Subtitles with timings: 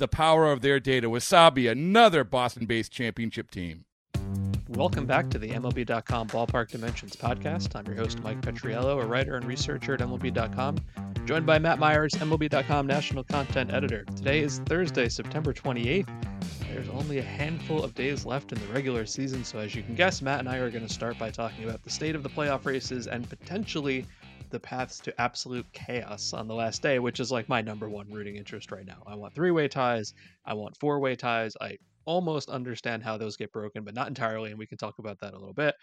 [0.00, 1.08] the power of their data.
[1.08, 3.84] Wasabi, another Boston based championship team.
[4.70, 7.76] Welcome back to the MLB.com Ballpark Dimensions podcast.
[7.76, 10.78] I'm your host, Mike Petriello, a writer and researcher at MLB.com,
[11.26, 14.04] joined by Matt Myers, MLB.com national content editor.
[14.16, 16.08] Today is Thursday, September 28th.
[16.72, 19.96] There's only a handful of days left in the regular season, so as you can
[19.96, 22.30] guess, Matt and I are going to start by talking about the state of the
[22.30, 24.06] playoff races and potentially
[24.50, 28.10] the paths to absolute chaos on the last day, which is like my number one
[28.10, 29.02] rooting interest right now.
[29.06, 30.12] I want three way ties.
[30.44, 31.54] I want four way ties.
[31.60, 34.50] I almost understand how those get broken, but not entirely.
[34.50, 35.74] And we can talk about that a little bit.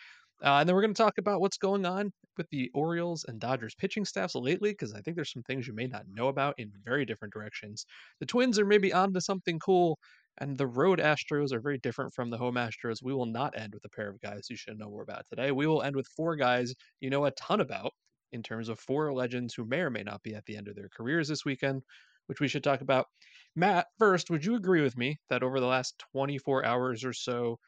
[0.43, 3.39] Uh, and then we're going to talk about what's going on with the Orioles and
[3.39, 6.53] Dodgers pitching staffs lately, because I think there's some things you may not know about
[6.59, 7.85] in very different directions.
[8.19, 9.97] The Twins are maybe onto something cool,
[10.37, 13.01] and the road Astros are very different from the home Astros.
[13.01, 15.51] We will not end with a pair of guys you should know more about today.
[15.51, 17.93] We will end with four guys you know a ton about
[18.31, 20.75] in terms of four legends who may or may not be at the end of
[20.75, 21.83] their careers this weekend,
[22.27, 23.07] which we should talk about.
[23.55, 27.59] Matt, first, would you agree with me that over the last 24 hours or so,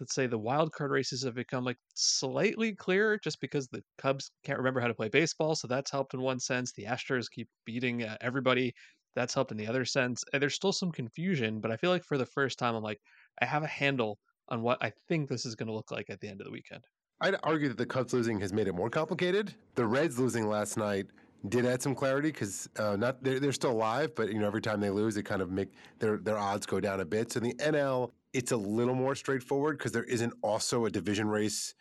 [0.00, 4.30] let's say the wild card races have become like slightly clearer just because the Cubs
[4.44, 6.72] can't remember how to play baseball, so that's helped in one sense.
[6.72, 8.74] The Astros keep beating uh, everybody,
[9.14, 10.22] that's helped in the other sense.
[10.32, 13.00] And there's still some confusion, but I feel like for the first time, I'm like,
[13.40, 16.20] I have a handle on what I think this is going to look like at
[16.20, 16.84] the end of the weekend.
[17.20, 19.54] I'd argue that the Cubs losing has made it more complicated.
[19.74, 21.06] The Reds losing last night
[21.48, 24.60] did add some clarity because uh, not they're, they're still alive, but you know every
[24.60, 25.68] time they lose, they kind of make
[25.98, 27.32] their their odds go down a bit.
[27.32, 31.28] So in the NL, it's a little more straightforward because there isn't also a division
[31.28, 31.74] race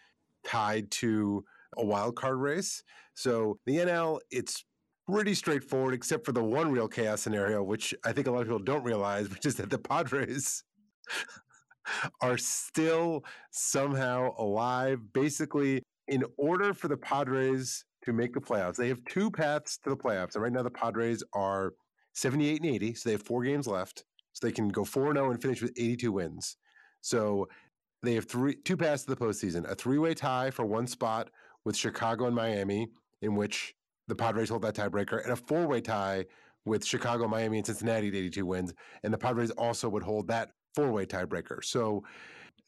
[0.46, 1.44] tied to
[1.78, 2.84] a wild card race.
[3.14, 4.64] So the NL, it's
[5.10, 8.48] pretty straightforward, except for the one real chaos scenario, which I think a lot of
[8.48, 10.64] people don't realize, which is that the Padres
[12.22, 15.00] are still somehow alive.
[15.14, 19.90] Basically, in order for the Padres to make the playoffs, they have two paths to
[19.90, 20.36] the playoffs.
[20.36, 21.74] And right now, the Padres are
[22.14, 24.04] 78 and 80, so they have four games left.
[24.34, 26.58] So they can go 4 0 and finish with 82 wins.
[27.02, 27.48] So
[28.04, 31.30] they have three two paths to the postseason a three way tie for one spot
[31.64, 32.90] with Chicago and Miami,
[33.22, 33.74] in which
[34.08, 36.26] the Padres hold that tiebreaker, and a four way tie
[36.66, 38.74] with Chicago, Miami, and Cincinnati at 82 wins.
[39.04, 41.64] And the Padres also would hold that four way tiebreaker.
[41.64, 42.04] So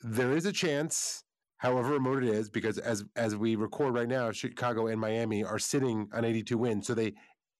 [0.02, 1.24] there is a chance,
[1.58, 5.60] however remote it is, because as as we record right now, Chicago and Miami are
[5.60, 6.88] sitting on 82 wins.
[6.88, 7.14] So they,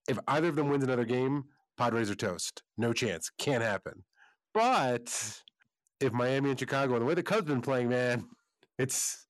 [0.08, 1.44] if either of them wins another game,
[1.78, 2.64] Padres are toast.
[2.78, 3.30] No chance.
[3.38, 4.04] Can't happen.
[4.54, 5.42] But
[6.00, 8.26] if Miami and Chicago, the way the Cubs been playing, man,
[8.80, 9.28] it's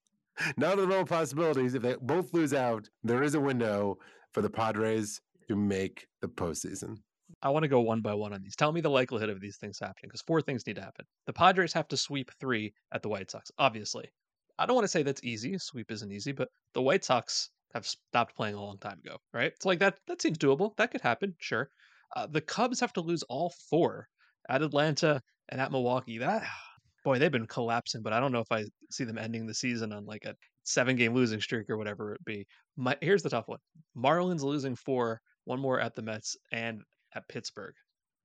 [0.55, 1.73] not of the of possibilities.
[1.73, 3.97] If they both lose out, there is a window
[4.33, 6.97] for the Padres to make the postseason.
[7.41, 8.55] I want to go one by one on these.
[8.55, 11.05] Tell me the likelihood of these things happening because four things need to happen.
[11.27, 14.09] The Padres have to sweep three at the White Sox, obviously.
[14.57, 15.57] I don't want to say that's easy.
[15.59, 19.51] Sweep isn't easy, but the White Sox have stopped playing a long time ago, right?
[19.55, 19.99] It's like that.
[20.07, 20.75] That seems doable.
[20.77, 21.69] That could happen, sure.
[22.15, 24.07] Uh, the Cubs have to lose all four
[24.49, 26.17] at Atlanta and at Milwaukee.
[26.17, 26.43] That
[27.03, 29.93] boy, they've been collapsing, but I don't know if I see them ending the season
[29.93, 32.47] on like a seven game losing streak or whatever it be.
[32.75, 33.59] My, here's the tough one:
[33.95, 36.81] Marlins losing four, one more at the Mets, and
[37.17, 37.73] at Pittsburgh,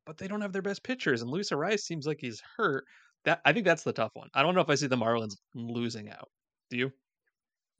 [0.06, 2.84] but they don't have their best pitchers, and Luis Arraez seems like he's hurt.
[3.24, 4.28] That I think that's the tough one.
[4.34, 6.28] I don't know if I see the Marlins losing out.
[6.70, 6.92] Do you?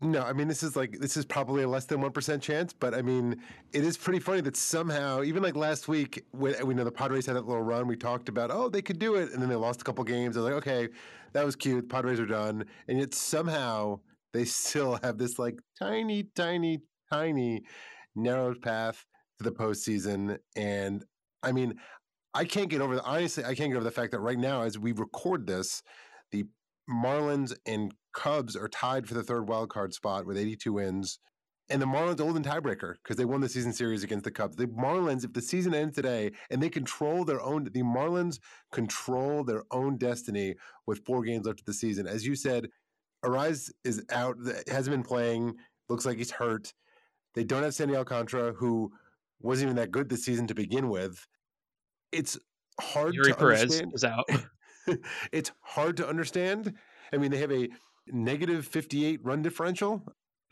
[0.01, 2.73] No, I mean this is like this is probably a less than one percent chance,
[2.73, 3.41] but I mean
[3.73, 7.27] it is pretty funny that somehow, even like last week when we know the Padres
[7.27, 9.55] had that little run, we talked about oh they could do it, and then they
[9.55, 10.37] lost a couple games.
[10.37, 10.89] I was like, okay,
[11.33, 11.89] that was cute.
[11.89, 14.01] Padres are done, and yet somehow
[14.33, 17.63] they still have this like tiny, tiny, tiny
[18.15, 19.05] narrow path
[19.39, 20.39] to the postseason.
[20.57, 21.05] And
[21.43, 21.75] I mean,
[22.35, 24.63] I can't get over the honestly, I can't get over the fact that right now,
[24.63, 25.83] as we record this,
[26.31, 26.45] the
[26.89, 31.19] Marlins and Cubs are tied for the third wild card spot with 82 wins,
[31.69, 34.57] and the Marlins hold in tiebreaker because they won the season series against the Cubs.
[34.57, 38.39] The Marlins, if the season ends today and they control their own, the Marlins
[38.73, 40.55] control their own destiny
[40.87, 42.07] with four games left of the season.
[42.07, 42.69] As you said,
[43.25, 44.37] Arraez is out,
[44.69, 45.55] hasn't been playing,
[45.89, 46.73] looks like he's hurt.
[47.35, 48.93] They don't have Sandy Alcantara, who
[49.41, 51.27] wasn't even that good this season to begin with.
[52.13, 52.39] It's
[52.81, 53.93] hard Eury to Perez understand.
[53.95, 54.29] is out.
[55.33, 56.75] it's hard to understand.
[57.13, 57.69] I mean, they have a
[58.07, 60.03] negative 58 run differential.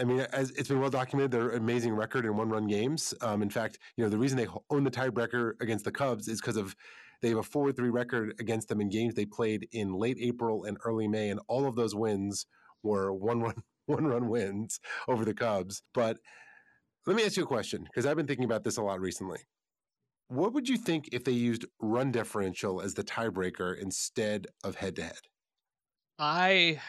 [0.01, 3.13] I mean, as it's been well documented, their amazing record in one-run games.
[3.21, 6.41] Um, in fact, you know the reason they own the tiebreaker against the Cubs is
[6.41, 6.75] because of
[7.21, 10.79] they have a four-three record against them in games they played in late April and
[10.87, 12.47] early May, and all of those wins
[12.83, 15.83] were one-run one-run wins over the Cubs.
[15.93, 16.17] But
[17.07, 19.41] let me ask you a question because I've been thinking about this a lot recently.
[20.31, 25.19] What would you think if they used run differential as the tiebreaker instead of head-to-head?
[26.21, 26.81] I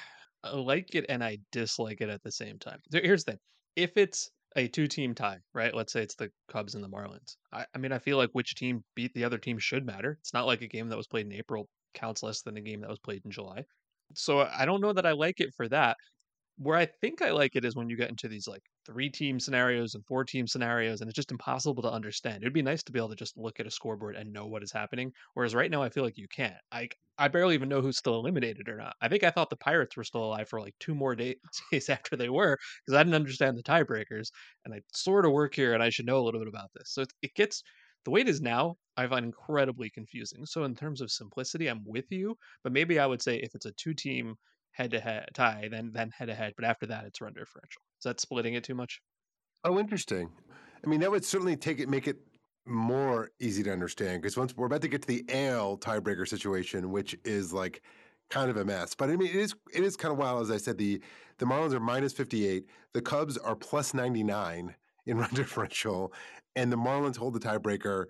[0.53, 2.79] like it and I dislike it at the same time.
[2.91, 3.39] Here's the thing:
[3.75, 5.73] if it's a two-team tie, right?
[5.73, 7.37] Let's say it's the Cubs and the Marlins.
[7.51, 10.17] I, I mean, I feel like which team beat the other team should matter.
[10.19, 12.81] It's not like a game that was played in April counts less than a game
[12.81, 13.63] that was played in July.
[14.13, 15.97] So I don't know that I like it for that.
[16.63, 19.39] Where I think I like it is when you get into these like three team
[19.39, 22.43] scenarios and four team scenarios, and it's just impossible to understand.
[22.43, 24.61] It'd be nice to be able to just look at a scoreboard and know what
[24.63, 25.11] is happening.
[25.33, 26.57] Whereas right now, I feel like you can't.
[26.71, 28.95] I I barely even know who's still eliminated or not.
[29.01, 31.37] I think I thought the Pirates were still alive for like two more day-
[31.71, 34.27] days after they were because I didn't understand the tiebreakers,
[34.63, 36.93] and I sort of work here and I should know a little bit about this.
[36.93, 37.63] So it, it gets
[38.05, 38.75] the way it is now.
[38.97, 40.45] I find incredibly confusing.
[40.45, 43.65] So in terms of simplicity, I'm with you, but maybe I would say if it's
[43.65, 44.35] a two team
[44.71, 46.53] head to head tie, then then head to head.
[46.55, 47.81] But after that, it's run differential.
[47.99, 49.01] Is that splitting it too much?
[49.63, 50.29] Oh, interesting.
[50.83, 52.17] I mean, that would certainly take it, make it
[52.65, 56.91] more easy to understand because once we're about to get to the AL tiebreaker situation,
[56.91, 57.83] which is like
[58.29, 58.95] kind of a mess.
[58.95, 60.41] But I mean, it is it is kind of wild.
[60.41, 61.01] As I said, the
[61.37, 64.75] the Marlins are minus fifty eight, the Cubs are plus ninety nine
[65.05, 66.13] in run differential,
[66.55, 68.05] and the Marlins hold the tiebreaker.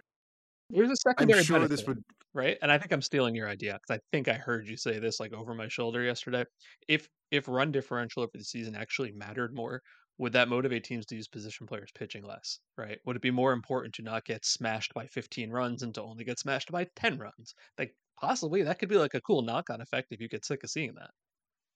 [0.70, 2.04] There's a I'm secondary sure benefit, this would.
[2.34, 2.58] Right?
[2.62, 5.20] And I think I'm stealing your idea because I think I heard you say this
[5.20, 6.46] like over my shoulder yesterday.
[6.88, 9.82] If if run differential over the season actually mattered more,
[10.18, 13.00] would that motivate teams to use position players pitching less, right?
[13.06, 16.24] Would it be more important to not get smashed by 15 runs and to only
[16.24, 17.56] get smashed by 10 runs?
[17.78, 20.70] Like possibly that could be like a cool knock-on effect if you get sick of
[20.70, 21.12] seeing that.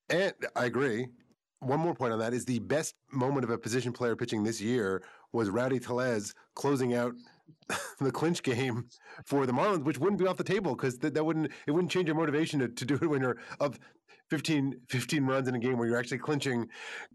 [0.10, 1.08] And I agree.
[1.60, 4.62] One more point on that is the best moment of a position player pitching this
[4.62, 7.14] year was Rowdy Tellez closing out
[8.00, 8.88] the clinch game
[9.26, 11.92] for the Marlins, which wouldn't be off the table because that, that wouldn't it wouldn't
[11.92, 13.76] change your motivation to, to do it when you're up
[14.30, 16.68] 15, 15 runs in a game where you're actually clinching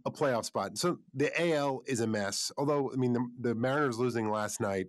[0.06, 0.78] a playoff spot.
[0.78, 2.52] So the AL is a mess.
[2.56, 4.86] Although I mean the, the Mariners losing last night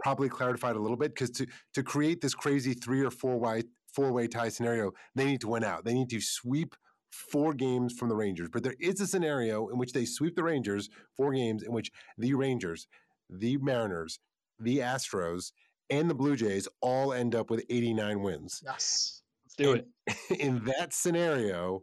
[0.00, 3.62] probably clarified a little bit because to to create this crazy three or four way
[3.94, 5.84] four way tie scenario, they need to win out.
[5.84, 6.74] They need to sweep
[7.10, 8.48] four games from the Rangers.
[8.50, 11.90] But there is a scenario in which they sweep the Rangers, four games in which
[12.16, 12.86] the Rangers,
[13.28, 14.18] the Mariners,
[14.58, 15.52] the Astros,
[15.90, 18.62] and the Blue Jays all end up with 89 wins.
[18.64, 19.22] Yes.
[19.44, 20.16] Let's do And it.
[20.40, 21.82] In that scenario,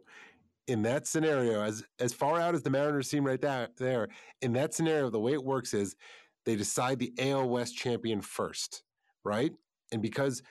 [0.66, 4.08] in that scenario, as as far out as the Mariners seem right there, there,
[4.40, 5.96] in that scenario, the way it works is
[6.44, 8.82] they decide the AL West champion first,
[9.24, 9.52] right?
[9.90, 10.42] And because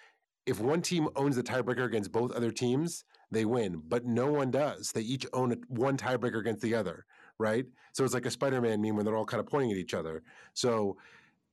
[0.45, 4.51] if one team owns the tiebreaker against both other teams, they win, but no one
[4.51, 4.91] does.
[4.91, 7.05] They each own a, one tiebreaker against the other,
[7.37, 7.65] right?
[7.93, 10.23] So it's like a Spider-Man meme when they're all kind of pointing at each other.
[10.53, 10.97] So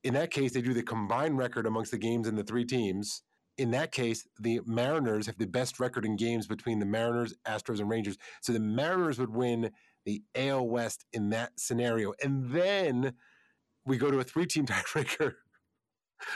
[0.07, 3.23] in that case, they do the combined record amongst the games in the three teams.
[3.57, 7.81] In that case, the Mariners have the best record in games between the Mariners, Astros,
[7.81, 8.17] and Rangers.
[8.41, 9.69] So the Mariners would win
[10.05, 12.13] the AL West in that scenario.
[12.23, 13.15] And then
[13.85, 15.33] we go to a three team tiebreaker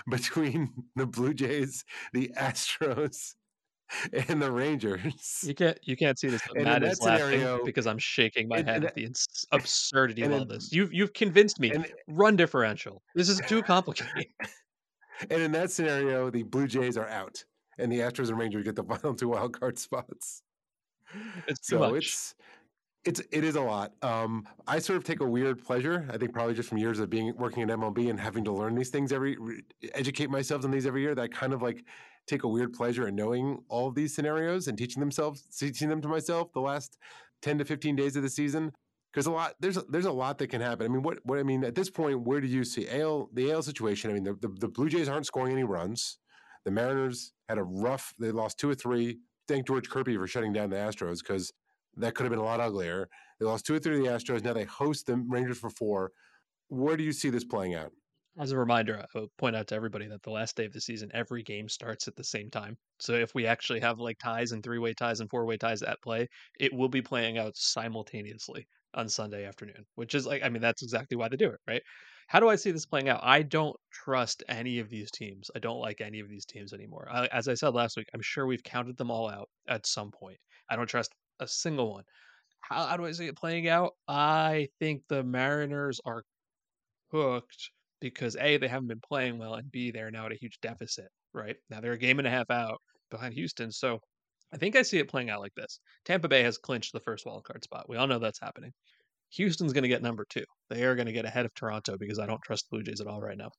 [0.09, 3.35] between the Blue Jays, the Astros,
[4.27, 5.43] and the Rangers.
[5.43, 8.47] You can't you can't see this, but And Matt that is laughing because I'm shaking
[8.47, 10.71] my and- head and at the ins- absurdity of all this.
[10.71, 11.71] You've you've convinced me.
[12.07, 13.01] Run differential.
[13.15, 14.27] This is too complicated.
[15.29, 17.43] and in that scenario, the Blue Jays are out,
[17.77, 20.41] and the Astros and Rangers get the final two wild card spots.
[21.47, 22.05] It's too so much.
[22.05, 22.35] it's
[23.03, 23.93] it's it is a lot.
[24.01, 26.07] Um, I sort of take a weird pleasure.
[26.11, 28.75] I think probably just from years of being working at MLB and having to learn
[28.75, 29.35] these things every
[29.93, 31.15] educate myself on these every year.
[31.15, 31.83] That I kind of like
[32.27, 36.01] take a weird pleasure in knowing all of these scenarios and teaching themselves teaching them
[36.01, 36.97] to myself the last
[37.41, 38.71] ten to fifteen days of the season.
[39.11, 40.85] Because a lot there's there's a lot that can happen.
[40.85, 43.51] I mean, what what I mean at this point, where do you see AL the
[43.51, 44.09] AL situation?
[44.09, 46.17] I mean, the, the, the Blue Jays aren't scoring any runs.
[46.63, 48.13] The Mariners had a rough.
[48.19, 49.19] They lost two or three.
[49.47, 51.51] Thank George Kirby for shutting down the Astros because
[51.97, 53.09] that could have been a lot uglier.
[53.39, 54.43] They lost two or three to the Astros.
[54.43, 56.11] Now they host the Rangers for four.
[56.69, 57.91] Where do you see this playing out?
[58.37, 60.81] As a reminder, I will point out to everybody that the last day of the
[60.81, 62.77] season, every game starts at the same time.
[62.99, 65.81] So if we actually have like ties and three way ties and four way ties
[65.81, 66.27] at play,
[66.59, 68.67] it will be playing out simultaneously.
[68.93, 71.81] on Sunday afternoon, which is like, I mean, that's exactly why they do it, right?
[72.27, 73.21] How do I see this playing out?
[73.23, 75.49] I don't trust any of these teams.
[75.55, 77.07] I don't like any of these teams anymore.
[77.09, 80.11] I, as I said last week, I'm sure we've counted them all out at some
[80.11, 80.37] point.
[80.69, 82.03] I don't trust a single one.
[82.61, 83.93] How, how do I see it playing out?
[84.07, 86.23] I think the Mariners are
[87.11, 90.59] hooked because A, they haven't been playing well, and B, they're now at a huge
[90.61, 91.55] deficit, right?
[91.69, 93.71] Now they're a game and a half out behind Houston.
[93.71, 93.99] So
[94.53, 95.79] I think I see it playing out like this.
[96.03, 97.87] Tampa Bay has clinched the first wild card spot.
[97.87, 98.71] We all know that's happening.
[99.33, 100.43] Houston's going to get number two.
[100.69, 102.99] They are going to get ahead of Toronto because I don't trust the Blue Jays
[102.99, 103.49] at all right now.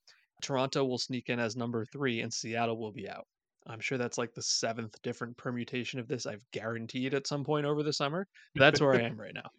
[0.43, 3.25] Toronto will sneak in as number three, and Seattle will be out.
[3.65, 7.65] I'm sure that's like the seventh different permutation of this I've guaranteed at some point
[7.65, 8.27] over the summer.
[8.55, 9.49] That's where I am right now.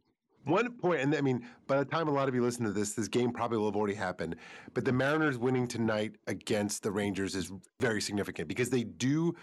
[0.44, 2.92] One point, and I mean, by the time a lot of you listen to this,
[2.92, 4.36] this game probably will have already happened.
[4.74, 9.34] But the Mariners winning tonight against the Rangers is very significant because they do,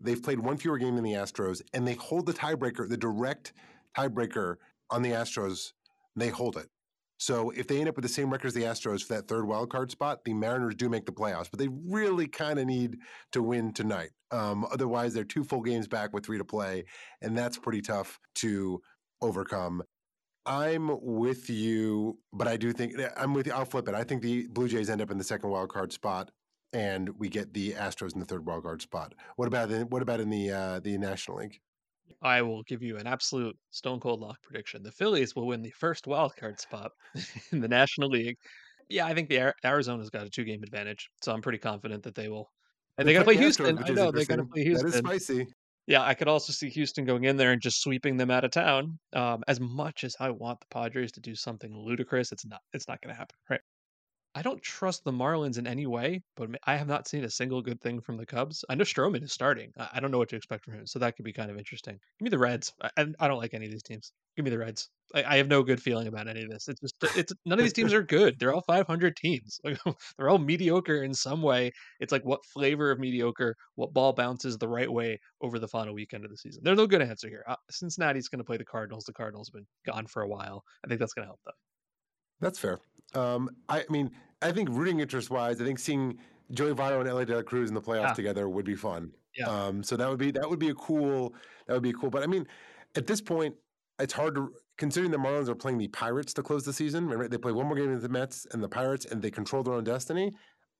[0.00, 3.52] they've played one fewer game than the Astros, and they hold the tiebreaker, the direct
[3.96, 4.56] tiebreaker
[4.90, 5.72] on the Astros
[6.16, 6.68] they hold it.
[7.18, 9.46] So if they end up with the same record as the Astros for that third
[9.46, 12.98] wild card spot, the Mariners do make the playoffs, but they really kind of need
[13.32, 14.10] to win tonight.
[14.30, 16.84] Um, otherwise, they're two full games back with three to play,
[17.22, 18.80] and that's pretty tough to
[19.22, 19.82] overcome.
[20.46, 23.52] I'm with you, but I do think I'm with you.
[23.52, 23.94] I'll flip it.
[23.94, 26.30] I think the Blue Jays end up in the second wild card spot,
[26.72, 29.14] and we get the Astros in the third wild card spot.
[29.36, 31.60] What about the, what about in the uh, the National League?
[32.20, 34.82] I will give you an absolute stone cold lock prediction.
[34.82, 36.92] The Phillies will win the first wild card spot
[37.52, 38.36] in the National League.
[38.90, 42.14] Yeah, I think the Arizona's got a two game advantage, so I'm pretty confident that
[42.14, 42.50] they will.
[42.98, 43.78] And they got to play Houston.
[43.78, 44.90] I know they got to play Houston.
[44.90, 45.46] That is spicy.
[45.86, 48.50] Yeah, I could also see Houston going in there and just sweeping them out of
[48.50, 48.98] town.
[49.12, 52.60] Um, as much as I want the Padres to do something ludicrous, it's not.
[52.72, 53.60] It's not going to happen, right?
[54.36, 57.62] I don't trust the Marlins in any way, but I have not seen a single
[57.62, 58.64] good thing from the Cubs.
[58.68, 59.72] I know Stroman is starting.
[59.78, 62.00] I don't know what to expect from him, so that could be kind of interesting.
[62.18, 62.72] Give me the Reds.
[62.82, 64.12] I, I don't like any of these teams.
[64.36, 64.90] Give me the Reds.
[65.14, 66.66] I, I, have no good feeling about any of this.
[66.66, 68.38] It's just it's none of these teams are good.
[68.40, 69.60] They're all 500 teams.
[70.18, 71.70] they're all mediocre in some way.
[72.00, 75.94] It's like what flavor of mediocre, what ball bounces the right way over the final
[75.94, 76.62] weekend of the season.
[76.64, 77.44] There's no good answer here.
[77.46, 79.04] Uh, Cincinnati's going to play the Cardinals.
[79.04, 80.64] The Cardinals have been gone for a while.
[80.84, 81.54] I think that's going to help them.
[82.44, 82.78] That's fair.
[83.14, 84.10] Um, I mean,
[84.42, 86.18] I think rooting interest wise, I think seeing
[86.52, 88.12] Joey Votto and Elly De La Cruz in the playoffs yeah.
[88.12, 89.12] together would be fun.
[89.34, 89.46] Yeah.
[89.48, 91.34] Um, so that would be that would be a cool
[91.66, 92.10] that would be cool.
[92.10, 92.46] But I mean,
[92.96, 93.54] at this point,
[93.98, 97.08] it's hard to considering the Marlins are playing the Pirates to close the season.
[97.08, 97.30] Right?
[97.30, 99.72] They play one more game with the Mets and the Pirates, and they control their
[99.72, 100.34] own destiny.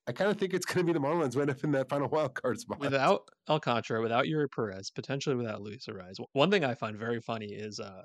[0.06, 2.08] I kind of think it's going to be the Marlins end up in that final
[2.08, 2.78] wild card spot.
[2.78, 6.16] Without Alcantara, without Eury Perez, potentially without Luis Arraez.
[6.34, 8.04] One thing I find very funny is uh,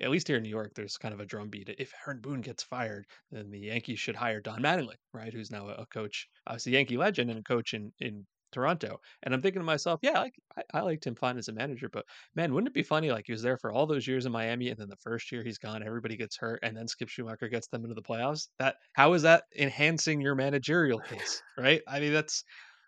[0.00, 1.74] at least here in New York, there's kind of a drumbeat.
[1.78, 5.32] If Aaron Boone gets fired, then the Yankees should hire Don Mattingly, right?
[5.32, 9.00] Who's now a coach, obviously Yankee legend and a coach in, in Toronto.
[9.22, 10.30] And I'm thinking to myself, yeah, I,
[10.72, 12.04] I liked him fine as a manager, but
[12.36, 13.10] man, wouldn't it be funny?
[13.10, 15.42] Like he was there for all those years in Miami, and then the first year
[15.42, 18.48] he's gone, everybody gets hurt, and then Skip Schumaker gets them into the playoffs.
[18.58, 21.80] That how is that enhancing your managerial case, right?
[21.88, 22.44] I mean, that's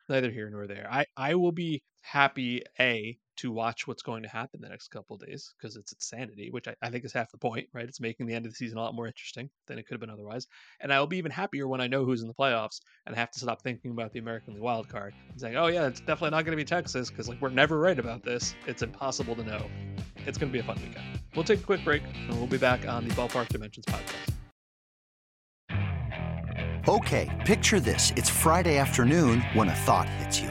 [0.09, 0.87] neither here nor there.
[0.91, 5.17] I I will be happy a to watch what's going to happen the next couple
[5.17, 7.89] days because it's insanity, which I, I, think is half the point, right?
[7.89, 10.01] It's making the end of the season a lot more interesting than it could have
[10.01, 10.47] been otherwise.
[10.81, 13.31] And I'll be even happier when I know who's in the playoffs and I have
[13.33, 16.31] to stop thinking about the American League wild card and saying, oh, yeah, it's definitely
[16.31, 18.55] not going to be Texas because like we're never right about this.
[18.67, 19.67] It's impossible to know.
[20.27, 21.21] It's going to be a fun weekend.
[21.35, 24.35] We'll take a quick break and we'll be back on the Ballpark Dimensions podcast.
[26.87, 28.13] Okay, picture this.
[28.15, 30.51] It's Friday afternoon when a thought hits you.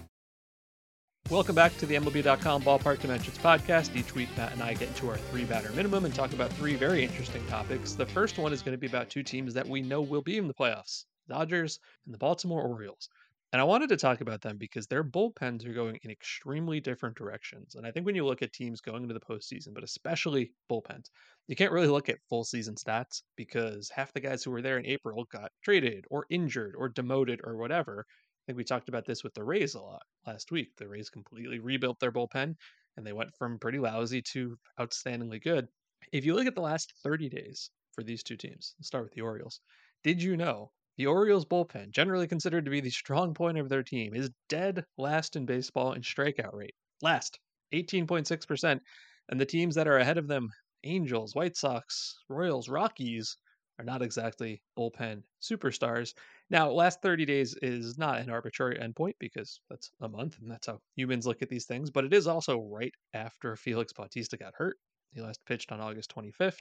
[1.31, 3.95] Welcome back to the MLB.com Ballpark Dimensions podcast.
[3.95, 6.75] Each week, Matt and I get into our three batter minimum and talk about three
[6.75, 7.93] very interesting topics.
[7.93, 10.37] The first one is going to be about two teams that we know will be
[10.37, 13.07] in the playoffs Dodgers and the Baltimore Orioles.
[13.53, 17.15] And I wanted to talk about them because their bullpens are going in extremely different
[17.15, 17.75] directions.
[17.75, 21.05] And I think when you look at teams going into the postseason, but especially bullpens,
[21.47, 24.77] you can't really look at full season stats because half the guys who were there
[24.77, 28.05] in April got traded or injured or demoted or whatever
[28.45, 30.75] think we talked about this with the Rays a lot last week.
[30.77, 32.55] The Rays completely rebuilt their bullpen
[32.97, 35.67] and they went from pretty lousy to outstandingly good.
[36.11, 39.13] If you look at the last 30 days for these two teams, let's start with
[39.13, 39.61] the Orioles.
[40.03, 43.83] Did you know the Orioles bullpen, generally considered to be the strong point of their
[43.83, 46.75] team, is dead last in baseball in strikeout rate?
[47.01, 47.39] Last,
[47.73, 48.81] 18.6%.
[49.29, 50.49] And the teams that are ahead of them,
[50.83, 53.37] Angels, White Sox, Royals, Rockies,
[53.79, 56.13] are not exactly bullpen superstars.
[56.51, 60.67] Now, last 30 days is not an arbitrary endpoint because that's a month and that's
[60.67, 64.53] how humans look at these things, but it is also right after Felix Bautista got
[64.53, 64.75] hurt.
[65.13, 66.59] He last pitched on August 25th.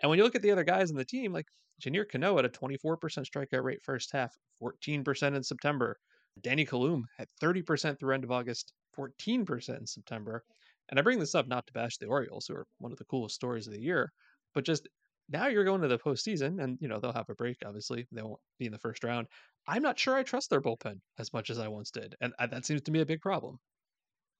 [0.00, 1.46] And when you look at the other guys in the team, like
[1.84, 5.98] Yennier Cano had a 24% strikeout rate first half, 14% in September.
[6.40, 10.42] Danny Coulombe had 30% through end of August, 14% in September.
[10.88, 13.04] And I bring this up not to bash the Orioles, who are one of the
[13.04, 14.10] coolest stories of the year,
[14.54, 14.88] but just
[15.28, 17.58] now you're going to the postseason, and you know they'll have a break.
[17.64, 19.26] Obviously, they won't be in the first round.
[19.66, 22.46] I'm not sure I trust their bullpen as much as I once did, and uh,
[22.46, 23.58] that seems to me a big problem.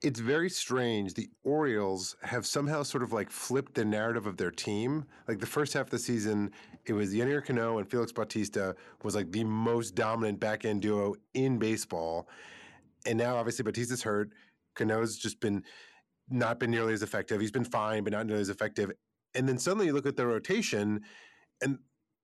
[0.01, 1.15] It's very strange.
[1.15, 5.05] The Orioles have somehow sort of like flipped the narrative of their team.
[5.27, 6.53] Like the first half of the season,
[6.87, 11.17] it was Yennier Cano and Felix Bautista was like the most dominant back end duo
[11.35, 12.29] in baseball.
[13.07, 14.31] And now obviously Bautista's hurt.
[14.77, 15.65] Cano's just been
[16.31, 17.41] not been nearly as effective.
[17.41, 18.93] He's been fine, but not nearly as effective.
[19.35, 21.03] And then suddenly you look at the rotation
[21.61, 21.79] and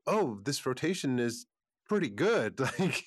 [0.06, 1.46] oh, this rotation is
[1.88, 2.60] pretty good.
[2.78, 3.04] Like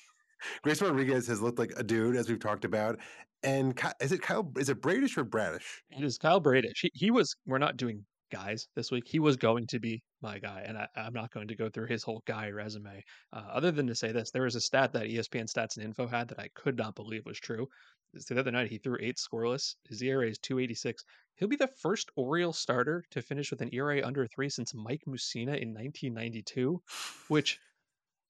[0.62, 3.00] Grayson Rodriguez has looked like a dude, as we've talked about.
[3.42, 4.48] And is it Kyle?
[4.56, 5.82] Is it Bradish or Bradish?
[5.90, 6.80] It is Kyle Bradish.
[6.82, 7.34] He, he was.
[7.44, 9.04] We're not doing guys this week.
[9.06, 11.88] He was going to be my guy, and I, am not going to go through
[11.88, 13.02] his whole guy resume.
[13.32, 16.06] Uh, other than to say this, there was a stat that ESPN Stats and Info
[16.06, 17.68] had that I could not believe was true.
[18.14, 19.74] The other night, he threw eight scoreless.
[19.88, 21.04] His ERA is 286.
[21.36, 25.02] He'll be the first Oriole starter to finish with an ERA under three since Mike
[25.06, 26.82] Mussina in 1992.
[27.28, 27.58] Which,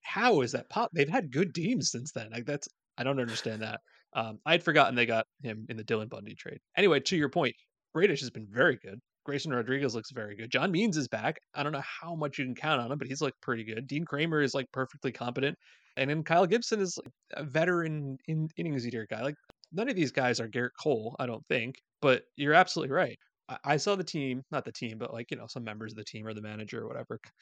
[0.02, 0.90] how is that pop?
[0.92, 2.30] They've had good teams since then.
[2.30, 2.68] Like that's
[2.98, 3.80] I don't understand that.
[4.12, 6.58] Um, I'd forgotten they got him in the Dylan Bundy trade.
[6.76, 7.54] Anyway, to your point,
[7.94, 9.00] Bradish has been very good.
[9.24, 10.50] Grayson Rodriguez looks very good.
[10.50, 11.38] John Means is back.
[11.54, 13.86] I don't know how much you can count on him, but he's looked pretty good.
[13.86, 15.56] Dean Kremer is like perfectly competent.
[15.96, 19.22] And then Kyle Gibson is like a veteran in innings eater guy.
[19.22, 19.34] Like
[19.72, 21.76] none of these guys are Gerrit Cole, I don't think.
[22.00, 23.18] But you're absolutely right.
[23.48, 25.96] I, I saw the team, not the team, but like, you know, some members of
[25.96, 27.32] the team or the manager or whatever, c-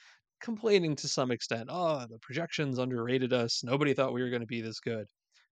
[0.41, 1.69] complaining to some extent.
[1.71, 3.63] Oh, the projections underrated us.
[3.65, 5.07] Nobody thought we were going to be this good.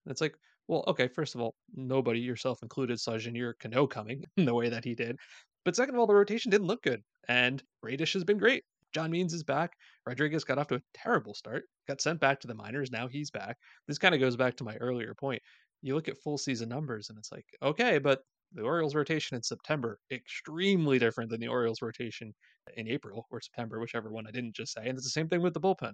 [0.04, 0.34] And it's like,
[0.68, 4.68] well, okay, first of all, nobody, yourself included, saw Yennier Cano coming in the way
[4.70, 5.16] that he did.
[5.64, 7.02] But second of all, the rotation didn't look good.
[7.28, 8.64] And Bradish has been great.
[8.92, 9.72] John Means is back.
[10.06, 12.92] Rodriguez got off to a terrible start, got sent back to the minors.
[12.92, 13.56] Now he's back.
[13.88, 15.42] This kind of goes back to my earlier point.
[15.84, 18.20] You look at full season numbers and it's like, okay, but
[18.54, 22.32] the Orioles rotation in September, extremely different than the Orioles rotation
[22.76, 24.82] in April or September, whichever one I didn't just say.
[24.86, 25.92] And it's the same thing with the bullpen.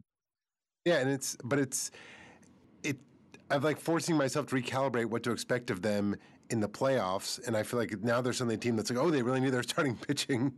[0.84, 1.90] Yeah, and it's but it's
[2.82, 2.98] it
[3.50, 6.16] I'm like forcing myself to recalibrate what to expect of them
[6.50, 7.44] in the playoffs.
[7.46, 9.50] And I feel like now there's suddenly a team that's like, oh, they really need
[9.50, 10.52] their starting pitching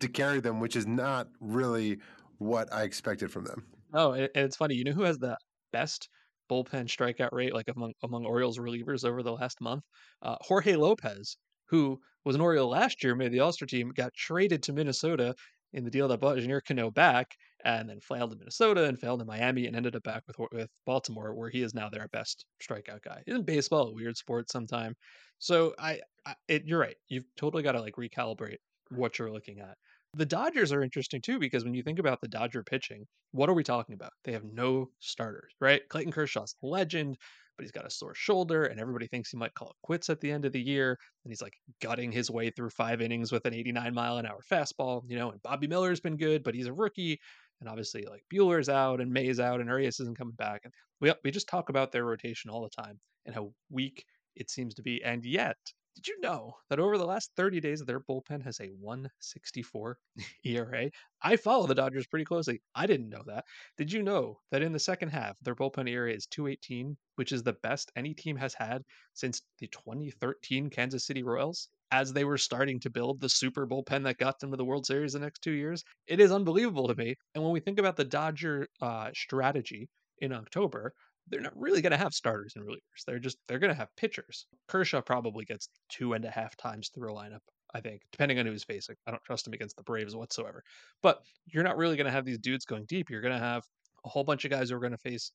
[0.00, 1.98] to carry them, which is not really
[2.38, 3.64] what I expected from them.
[3.92, 4.74] Oh, and it's funny.
[4.74, 5.38] You know who has the
[5.72, 6.08] best
[6.50, 9.84] bullpen strikeout rate, like among among Orioles relievers over the last month?
[10.22, 11.36] Uh, Jorge Lopez,
[11.68, 15.34] who was an Oriole last year, made the All Star team, got traded to Minnesota
[15.72, 19.20] in the deal that brought Yennier Cano back, and then failed in Minnesota and failed
[19.20, 22.46] in Miami, and ended up back with with Baltimore, where he is now their best
[22.62, 23.22] strikeout guy.
[23.26, 24.94] Isn't baseball a weird sport sometime?
[25.38, 26.96] So I, I it, you're right.
[27.08, 28.58] You've totally got to like recalibrate
[28.90, 29.76] what you're looking at.
[30.16, 33.54] The Dodgers are interesting too because when you think about the Dodger pitching, what are
[33.54, 34.12] we talking about?
[34.24, 35.82] They have no starters, right?
[35.88, 37.18] Clayton Kershaw's legend,
[37.56, 40.20] but he's got a sore shoulder, and everybody thinks he might call it quits at
[40.20, 40.98] the end of the year.
[41.24, 44.40] And he's like gutting his way through five innings with an 89 mile an hour
[44.50, 45.30] fastball, you know.
[45.30, 47.20] And Bobby Miller's been good, but he's a rookie.
[47.60, 50.62] And obviously, like Buehler's out and May's out and Urías isn't coming back.
[50.64, 54.04] And we we just talk about their rotation all the time and how weak
[54.36, 55.02] it seems to be.
[55.02, 55.56] And yet,
[55.94, 59.98] did you know that over the last 30 days, their bullpen has a 164
[60.44, 60.90] ERA?
[61.22, 62.60] I follow the Dodgers pretty closely.
[62.74, 63.44] I didn't know that.
[63.78, 67.42] Did you know that in the second half, their bullpen ERA is 218, which is
[67.42, 71.68] the best any team has had since the 2013 Kansas City Royals?
[71.90, 74.86] As they were starting to build the super bullpen that got them to the World
[74.86, 77.14] Series the next two years, it is unbelievable to me.
[77.34, 80.92] And when we think about the Dodger uh, strategy in October,
[81.28, 83.04] they're not really going to have starters and relievers.
[83.06, 84.46] They're just they're going to have pitchers.
[84.68, 87.40] Kershaw probably gets two and a half times through a lineup.
[87.74, 88.94] I think, depending on who's facing.
[89.06, 90.62] I don't trust him against the Braves whatsoever.
[91.02, 93.10] But you're not really going to have these dudes going deep.
[93.10, 93.64] You're going to have
[94.04, 95.32] a whole bunch of guys who are going to face,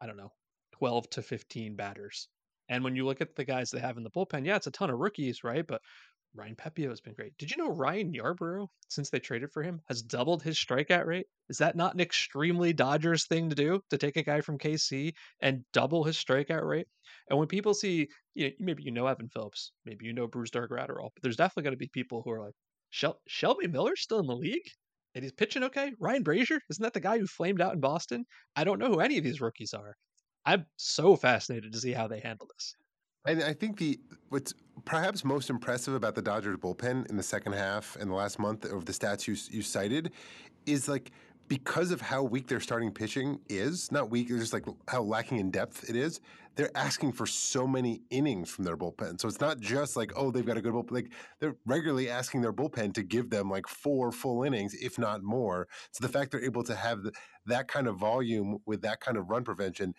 [0.00, 0.32] I don't know,
[0.72, 2.28] 12 to 15 batters.
[2.68, 4.72] And when you look at the guys they have in the bullpen, yeah, it's a
[4.72, 5.64] ton of rookies, right?
[5.66, 5.80] But
[6.34, 7.36] Ryan Pepiot has been great.
[7.38, 11.26] Did you know Ryan Yarbrough, since they traded for him, has doubled his strikeout rate?
[11.48, 15.14] Is that not an extremely Dodgers thing to do to take a guy from KC
[15.40, 16.88] and double his strikeout rate?
[17.28, 20.68] And when people see, you know, maybe you know Evan Phillips, maybe you know Brusdar
[20.68, 22.54] Graterol, but there's definitely going to be people who are like,
[22.90, 24.70] Shel- Shelby Miller's still in the league
[25.14, 25.92] and he's pitching okay.
[25.98, 28.24] Ryan Brasier, isn't that the guy who flamed out in Boston?
[28.54, 29.96] I don't know who any of these rookies are.
[30.44, 32.74] I'm so fascinated to see how they handle this.
[33.26, 33.98] And I think the
[34.30, 34.54] what's
[34.84, 38.64] perhaps most impressive about the Dodgers bullpen in the second half and the last month
[38.64, 40.12] of the stats you you cited
[40.66, 41.10] is like
[41.48, 45.38] because of how weak their starting pitching is, not weak, it's just like how lacking
[45.38, 46.20] in depth it is,
[46.56, 49.18] they're asking for so many innings from their bullpen.
[49.18, 50.90] So it's not just like, oh, they've got a good bullpen.
[50.90, 55.22] Like they're regularly asking their bullpen to give them like four full innings, if not
[55.22, 55.68] more.
[55.92, 57.12] So the fact they're able to have the,
[57.46, 59.94] that kind of volume with that kind of run prevention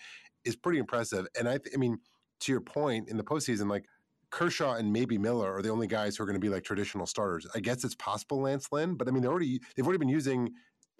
[0.46, 1.26] is pretty impressive.
[1.38, 1.98] And I, th- I mean,
[2.42, 3.86] to your point in the postseason, like
[4.32, 7.06] Kershaw and maybe Miller are the only guys who are going to be like traditional
[7.06, 7.48] starters.
[7.56, 10.52] I guess it's possible Lance Lynn, but I mean, they're already they've already been using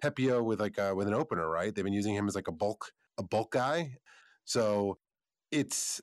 [0.02, 1.74] Pepiot with like a, with an opener, right?
[1.74, 3.96] They've been using him as like a bulk a bulk guy.
[4.44, 4.98] So
[5.50, 6.00] it's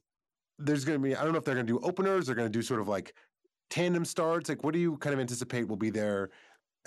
[0.60, 2.28] there's going to be I don't know if they're going to do openers.
[2.28, 3.14] They're going to do sort of like
[3.70, 4.50] tandem starts.
[4.50, 6.30] Like, what do you kind of anticipate will be their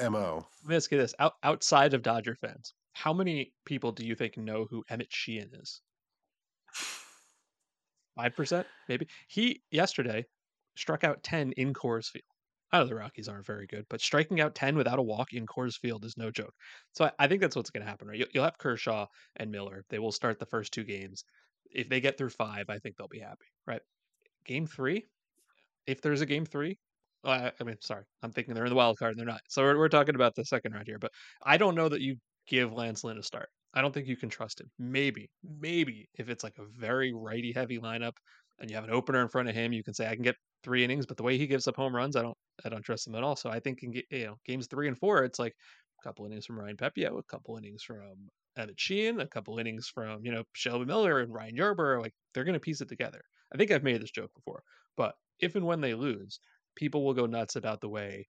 [0.01, 0.47] mo?
[0.63, 4.15] Let me ask you this: Out, outside of Dodger fans, how many people do you
[4.15, 5.83] think know who Emmett Sheehan is?
[8.21, 9.07] Five percent, maybe.
[9.29, 10.27] He yesterday
[10.77, 12.25] struck out ten in Coors Field.
[12.73, 15.45] I know the Rockies aren't very good, but striking out 10 without a walk in
[15.45, 16.55] Coors Field is no joke.
[16.93, 18.17] So I, I think that's what's going to happen, right?
[18.17, 19.07] You'll, you'll have Kershaw
[19.37, 19.85] and Miller.
[19.91, 21.25] They will start the first two games.
[21.73, 23.81] If they get through five, I think they'll be happy, right?
[24.45, 25.07] Game three,
[25.87, 26.79] if there's a game three,
[27.25, 29.43] I, I mean, sorry, I'm thinking they're in the wild card and they're not.
[29.49, 31.11] So we're, we're talking about the second round here, but
[31.43, 33.49] I don't know that you give Lance Lynn a start.
[33.75, 34.71] I don't think you can trust him.
[34.79, 38.15] Maybe, maybe if it's like a very righty heavy lineup
[38.59, 40.37] and you have an opener in front of him, you can say I can get
[40.63, 41.07] three innings.
[41.07, 43.23] But the way he gives up home runs, I don't, I don't trust him at
[43.23, 43.37] all.
[43.37, 45.55] So I think in you know games three and four, it's like
[46.01, 49.89] a couple innings from Ryan Pepiot, a couple innings from Emmett Sheehan, a couple innings
[49.89, 52.03] from you know Shelby Miller and Ryan Yarbrough.
[52.03, 53.23] Like they're to piece it together.
[53.53, 54.63] I think I've made this joke before,
[54.97, 56.41] but if and when they lose,
[56.77, 58.29] people will go nuts about the way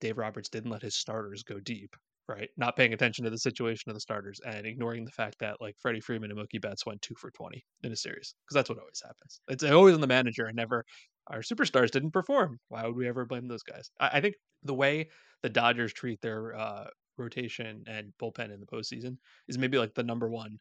[0.00, 1.96] Dave Roberts didn't let his starters go deep
[2.28, 2.48] right?
[2.56, 5.76] Not paying attention to the situation of the starters and ignoring the fact that like
[5.78, 8.78] Freddie Freeman and Mookie Betts went two for 20 in a series because that's what
[8.78, 9.40] always happens.
[9.48, 10.84] It's always on the manager and never
[11.28, 12.58] our superstars didn't perform.
[12.68, 13.90] Why would we ever blame those guys?
[14.00, 15.08] I, I think the way
[15.42, 16.86] the Dodgers treat their uh,
[17.18, 19.16] rotation and bullpen in the postseason
[19.48, 20.58] is maybe like the number one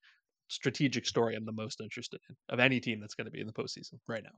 [0.48, 3.48] strategic story I'm the most interested in of any team that's going to be in
[3.48, 4.38] the postseason right now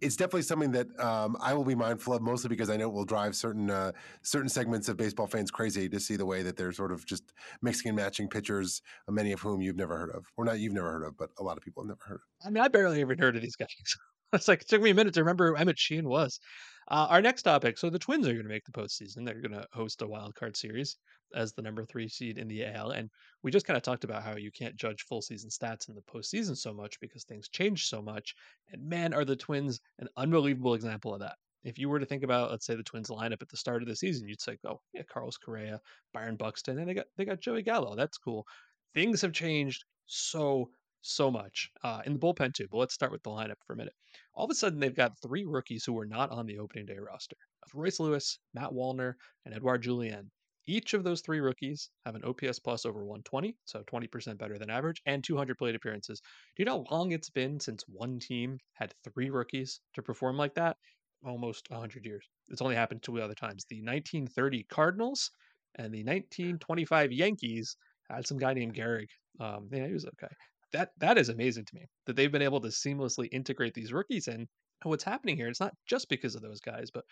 [0.00, 2.92] it's definitely something that um, I will be mindful of, mostly because I know it
[2.92, 6.56] will drive certain uh, certain segments of baseball fans crazy to see the way that
[6.56, 7.32] they're sort of just
[7.62, 10.72] mixing and matching pitchers, uh, many of whom you've never heard of, or not you've
[10.72, 12.46] never heard of, but a lot of people have never heard of.
[12.46, 13.68] I mean, I barely even heard of these guys.
[14.32, 16.40] it's like it took me a minute to remember who Emmett Sheehan was.
[16.90, 17.76] Uh, our next topic.
[17.76, 19.24] So the Twins are going to make the postseason.
[19.24, 20.96] They're going to host a wild card series
[21.34, 22.92] as the number three seed in the AL.
[22.92, 23.10] And
[23.42, 26.00] we just kind of talked about how you can't judge full season stats in the
[26.02, 28.34] postseason so much because things change so much.
[28.72, 31.36] And man, are the Twins an unbelievable example of that.
[31.62, 33.88] If you were to think about, let's say, the Twins lineup at the start of
[33.88, 35.80] the season, you'd say, "Oh, yeah, Carlos Correa,
[36.14, 37.96] Byron Buxton, and they got they got Joey Gallo.
[37.96, 38.46] That's cool."
[38.94, 40.70] Things have changed so
[41.02, 42.66] so much uh, in the bullpen too.
[42.70, 43.94] But let's start with the lineup for a minute.
[44.34, 46.98] All of a sudden, they've got three rookies who were not on the opening day
[46.98, 47.36] roster:
[47.74, 50.30] Royce Lewis, Matt Wallner, and Edouard Julien.
[50.66, 54.68] Each of those three rookies have an OPS plus over 120, so 20% better than
[54.68, 56.20] average, and 200 plate appearances.
[56.20, 60.36] Do you know how long it's been since one team had three rookies to perform
[60.36, 60.76] like that?
[61.24, 62.28] Almost 100 years.
[62.48, 63.64] It's only happened two other times.
[63.70, 65.30] The 1930 Cardinals
[65.76, 67.76] and the 1925 Yankees
[68.10, 69.08] had some guy named Gehrig.
[69.40, 70.34] Um, yeah, he was okay.
[70.72, 74.28] That that is amazing to me that they've been able to seamlessly integrate these rookies
[74.28, 74.34] in.
[74.34, 74.48] And
[74.90, 77.04] what's happening here, it's not just because of those guys, but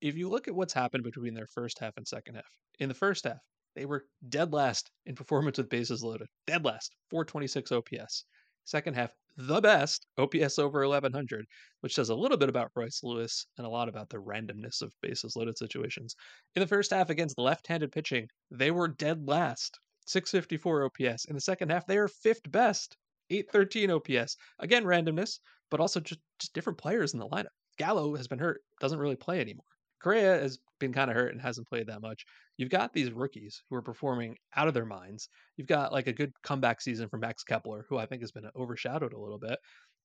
[0.00, 2.94] if you look at what's happened between their first half and second half, in the
[2.94, 3.40] first half,
[3.74, 6.28] they were dead last in performance with bases loaded.
[6.46, 8.24] Dead last, 426 OPS.
[8.64, 11.46] Second half, the best, OPS over 1100,
[11.80, 14.92] which says a little bit about Royce Lewis and a lot about the randomness of
[15.02, 16.16] bases loaded situations.
[16.54, 21.26] In the first half against left handed pitching, they were dead last, 654 OPS.
[21.26, 22.96] In the second half, they are fifth best,
[23.30, 24.36] 813 OPS.
[24.58, 25.38] Again, randomness,
[25.70, 27.46] but also just, just different players in the lineup.
[27.78, 29.64] Gallo has been hurt, doesn't really play anymore.
[30.02, 32.24] Correa has been kind of hurt and hasn't played that much.
[32.56, 35.28] You've got these rookies who are performing out of their minds.
[35.56, 38.48] You've got like a good comeback season from Max Kepler, who I think has been
[38.54, 39.58] overshadowed a little bit.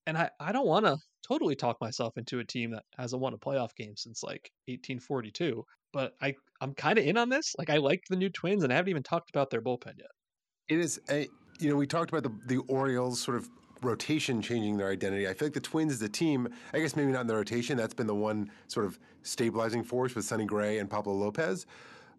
[0.08, 3.34] And I, I don't want to totally talk myself into a team that hasn't won
[3.34, 7.54] a playoff game since like 1842, but I, I'm kind of in on this.
[7.58, 10.12] Like I like the new Twins, and I haven't even talked about their bullpen yet.
[10.70, 11.28] It is a,
[11.60, 13.50] you know, we talked about the the Orioles sort of
[13.82, 15.28] rotation changing their identity.
[15.28, 17.78] I feel like the Twins as a team, I guess maybe not in the rotation,
[17.78, 21.66] that's been the one sort of stabilizing force with Sonny Gray and Pablo Lopez.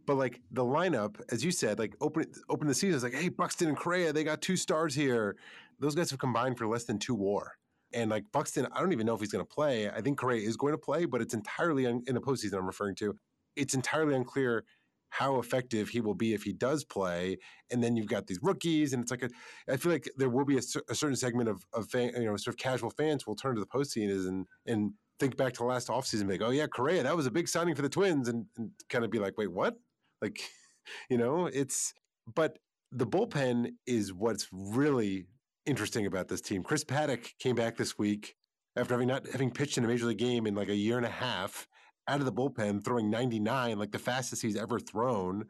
[0.07, 3.29] But like the lineup, as you said, like open open the season, it's like, hey,
[3.29, 5.37] Buxton and Correa, they got two stars here.
[5.79, 7.53] Those guys have combined for less than two WAR.
[7.95, 9.89] And like Buxton, I don't even know if he's going to play.
[9.91, 12.55] I think Correa is going to play, but it's entirely un- in the postseason.
[12.55, 13.15] I'm referring to.
[13.57, 14.65] It's entirely unclear
[15.11, 17.37] how effective he will be if he does play.
[17.71, 19.31] And then you've got these rookies, and it's like a.
[19.69, 22.37] I feel like there will be a, a certain segment of of fan, you know
[22.37, 25.65] sort of casual fans will turn to the postseason and and think back to the
[25.65, 28.29] last offseason and like, oh yeah, Correa, that was a big signing for the Twins,
[28.29, 29.77] and, and kind of be like, wait, what?
[30.21, 30.41] Like,
[31.11, 31.95] you know, it's
[32.35, 32.59] but
[32.91, 35.27] the bullpen is what's really
[35.67, 36.63] interesting about this team.
[36.63, 38.35] Chris Paddack came back this week
[38.77, 41.07] after having not having pitched in a major league game in like a year and
[41.07, 41.67] a half
[42.09, 45.45] out of the bullpen, throwing 99, like the fastest he's ever thrown.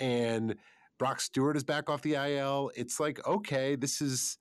[0.00, 0.56] And
[0.98, 2.70] Brock Stewart is back off the IL.
[2.76, 4.38] It's like, okay, this is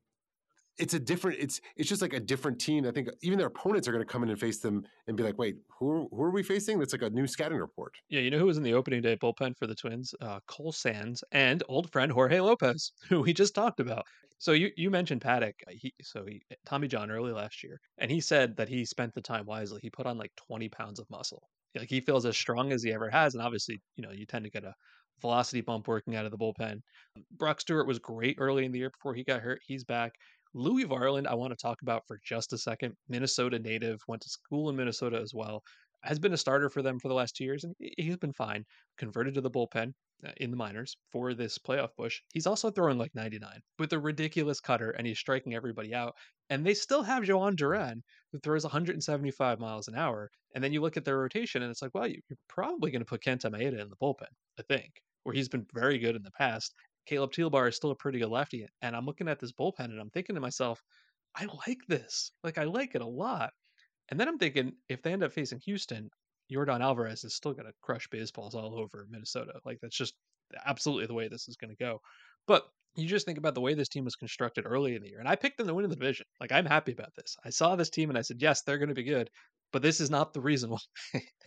[0.78, 2.86] it's a different it's it's just like a different team.
[2.86, 5.24] I think even their opponents are going to come in and face them and be
[5.24, 6.80] like, wait, who who are we facing?
[6.80, 7.96] That's like a new scouting report.
[8.10, 10.14] Yeah, you know who was in the opening day bullpen for the Twins?
[10.22, 14.06] Uh, Cole Sands and old friend Jorge Lopez, who we just talked about.
[14.40, 15.54] So you you mentioned Paddack.
[15.68, 19.14] Uh, he so he Tommy John early last year, and he said that he spent
[19.14, 19.80] the time wisely.
[19.82, 21.50] He put on like 20 pounds of muscle.
[21.76, 24.46] Like he feels as strong as he ever has, and obviously, you know, you tend
[24.46, 24.74] to get a
[25.22, 26.80] velocity bump working out of the bullpen.
[27.32, 29.60] Brock Stewart was great early in the year before he got hurt.
[29.66, 30.14] He's back.
[30.54, 32.96] Louis Varland, I want to talk about for just a second.
[33.08, 35.62] Minnesota native, went to school in Minnesota as well.
[36.04, 38.66] Has been a starter for them for the last two years, and he's been fine.
[38.98, 39.94] Converted to the bullpen
[40.26, 42.22] Uh, in the minors for this playoff push.
[42.34, 46.16] He's also throwing like 99 with a ridiculous cutter, and he's striking everybody out.
[46.50, 50.32] And they still have Jhoan Duran, who throws 175 miles an hour.
[50.56, 53.06] And then you look at their rotation, and it's like, well, you're probably going to
[53.06, 56.32] put Kenta Maeda in the bullpen, I think, where he's been very good in the
[56.32, 56.74] past.
[57.06, 58.66] Caleb Thielbar is still a pretty good lefty.
[58.82, 60.82] And I'm looking at this bullpen and I'm thinking to myself,
[61.36, 62.32] I like this.
[62.44, 63.52] Like, I like it a lot.
[64.10, 66.10] And then I'm thinking, if they end up facing Houston,
[66.52, 69.54] Yordan Alvarez is still going to crush baseballs all over Minnesota.
[69.66, 70.14] Like, that's just
[70.66, 72.00] absolutely the way this is going to go.
[72.48, 72.64] But
[72.96, 75.20] you just think about the way this team was constructed early in the year.
[75.20, 76.26] And I picked them to win the division.
[76.42, 77.36] Like, I'm happy about this.
[77.46, 79.30] I saw this team and I said, yes, they're going to be good.
[79.72, 80.80] But this is not the reason why.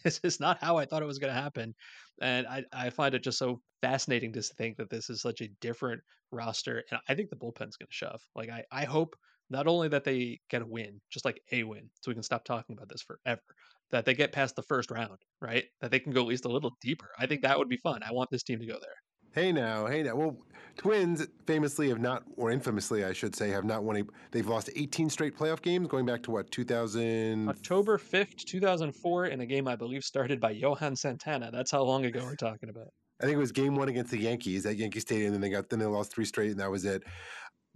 [0.04, 1.74] this is not how I thought it was going to happen.
[2.20, 5.48] And I, I find it just so fascinating to think that this is such a
[5.60, 6.84] different roster.
[6.90, 8.20] And I think the bullpen's going to shove.
[8.36, 9.16] Like, I, I hope
[9.50, 12.44] not only that they get a win, just like a win, so we can stop
[12.44, 13.42] talking about this forever,
[13.90, 15.64] that they get past the first round, right?
[15.80, 17.10] That they can go at least a little deeper.
[17.18, 18.02] I think that would be fun.
[18.02, 18.94] I want this team to go there.
[19.32, 20.16] Hey now, hey now.
[20.16, 20.36] Well,
[20.76, 24.02] Twins famously have not, or infamously, I should say, have not won a.
[24.32, 27.48] They've lost 18 straight playoff games, going back to what 2000.
[27.48, 31.50] October 5th, 2004, in a game I believe started by Johan Santana.
[31.52, 32.88] That's how long ago we're talking about.
[33.20, 35.50] I think it was Game One against the Yankees at Yankee Stadium, and then they
[35.50, 37.04] got then they lost three straight, and that was it.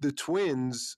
[0.00, 0.96] The Twins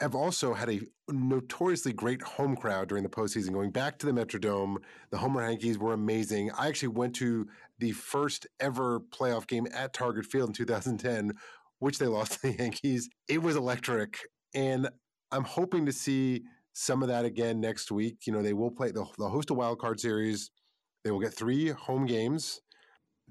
[0.00, 0.80] have also had a
[1.10, 3.52] notoriously great home crowd during the postseason.
[3.52, 4.76] Going back to the Metrodome,
[5.10, 6.50] the Homer Hankies were amazing.
[6.52, 7.46] I actually went to
[7.78, 11.32] the first ever playoff game at Target Field in 2010,
[11.78, 13.08] which they lost to the Yankees.
[13.28, 14.18] It was electric,
[14.54, 14.88] and
[15.32, 18.26] I'm hoping to see some of that again next week.
[18.26, 18.90] You know, they will play.
[18.90, 20.50] the host a wild card series.
[21.04, 22.60] They will get three home games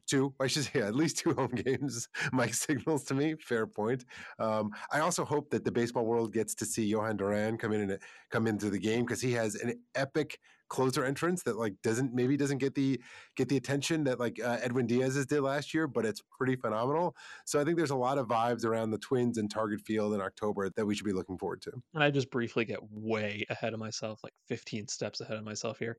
[0.05, 2.07] two, I should say, at least two home games.
[2.31, 3.35] Mike signals to me.
[3.39, 4.05] Fair point.
[4.39, 7.89] Um, I also hope that the baseball world gets to see Jhoan Duran come in
[7.89, 7.99] and
[8.31, 12.35] come into the game because he has an epic closer entrance that like doesn't maybe
[12.35, 12.99] doesn't get the
[13.35, 17.15] get the attention that like uh, Edwin Diaz's did last year, but it's pretty phenomenal.
[17.45, 20.21] So I think there's a lot of vibes around the Twins and Target Field in
[20.21, 21.71] October that we should be looking forward to.
[21.93, 25.77] And I just briefly get way ahead of myself, like 15 steps ahead of myself
[25.77, 25.97] here.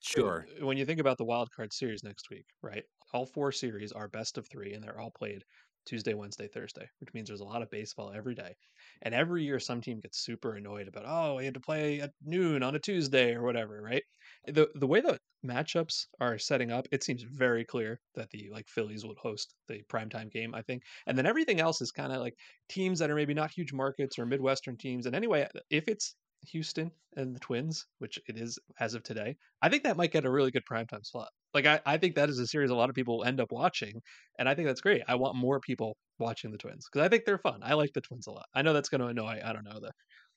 [0.00, 0.46] Sure.
[0.60, 2.84] When you think about the wild card series next week, right?
[3.12, 5.44] All four series are best of three, and they're all played
[5.86, 8.56] Tuesday, Wednesday, Thursday, which means there's a lot of baseball every day.
[9.02, 12.12] And every year, some team gets super annoyed about, oh, we had to play at
[12.22, 14.02] noon on a Tuesday or whatever, right?
[14.46, 18.68] The the way that matchups are setting up, it seems very clear that the like
[18.68, 20.82] Phillies would host the primetime game, I think.
[21.06, 22.36] And then everything else is kind of like
[22.68, 25.06] teams that are maybe not huge markets or Midwestern teams.
[25.06, 26.16] And anyway, uh, if it's
[26.48, 30.24] Houston and the Twins, which it is as of today, I think that might get
[30.24, 31.30] a really good primetime slot.
[31.56, 34.02] Like I, I think that is a series a lot of people end up watching,
[34.38, 35.00] and I think that's great.
[35.08, 37.60] I want more people watching the Twins because I think they're fun.
[37.62, 38.44] I like the Twins a lot.
[38.54, 39.90] I know that's going to annoy I don't know the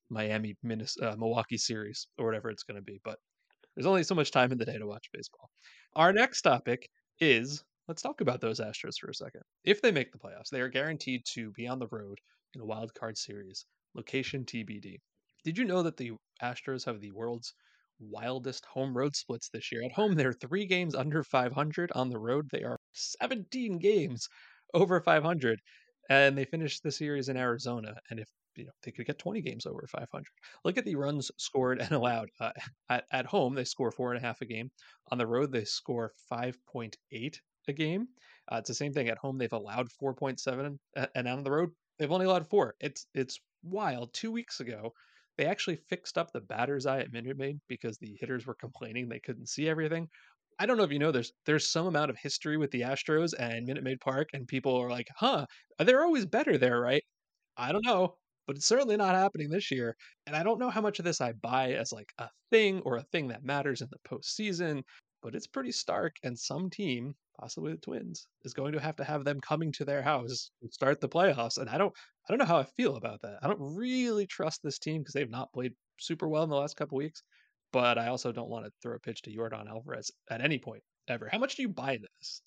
[0.09, 3.17] Miami, Minnesota, uh, Milwaukee series or whatever it's going to be, but
[3.75, 5.49] there's only so much time in the day to watch baseball.
[5.93, 6.87] Our next topic
[7.19, 9.41] is let's talk about those Astros for a second.
[9.65, 12.17] If they make the playoffs, they are guaranteed to be on the road
[12.55, 13.65] in a wild card series.
[13.93, 14.99] Location TBD.
[15.43, 17.53] Did you know that the Astros have the world's
[17.99, 19.83] wildest home road splits this year?
[19.83, 21.91] At home, they're three games under 500.
[21.93, 24.27] On the road, they are 17 games
[24.73, 25.59] over 500.
[26.09, 27.95] And they finished the series in Arizona.
[28.09, 30.25] And if you know they could get 20 games over 500.
[30.65, 32.29] Look at the runs scored and allowed.
[32.39, 32.51] Uh,
[32.89, 34.69] at at home, they score four and a half a game.
[35.11, 38.07] On the road, they score 5.8 a game.
[38.51, 39.09] Uh, it's the same thing.
[39.09, 40.77] At home, they've allowed 4.7,
[41.15, 42.75] and on the road, they've only allowed four.
[42.79, 44.13] It's it's wild.
[44.13, 44.93] Two weeks ago,
[45.39, 49.07] they actually fixed up the batter's eye at Minute Maid because the hitters were complaining
[49.07, 50.09] they couldn't see everything.
[50.59, 53.33] I don't know if you know there's there's some amount of history with the Astros
[53.39, 55.45] and Minute Maid Park, and people are like, huh,
[55.79, 57.01] they're always better there, right?
[57.55, 58.15] I don't know,
[58.47, 59.95] but it's certainly not happening this year.
[60.27, 62.97] And I don't know how much of this I buy as like a thing or
[62.97, 64.83] a thing that matters in the postseason.
[65.21, 66.15] But it's pretty stark.
[66.23, 69.85] And some team, possibly the Twins, is going to have to have them coming to
[69.85, 71.57] their house to start the playoffs.
[71.57, 71.93] And I don't,
[72.27, 73.39] I don't know how I feel about that.
[73.41, 76.77] I don't really trust this team because they've not played super well in the last
[76.77, 77.23] couple weeks.
[77.71, 80.83] But I also don't want to throw a pitch to Yordan Alvarez at any point
[81.07, 81.29] ever.
[81.31, 82.41] How much do you buy this?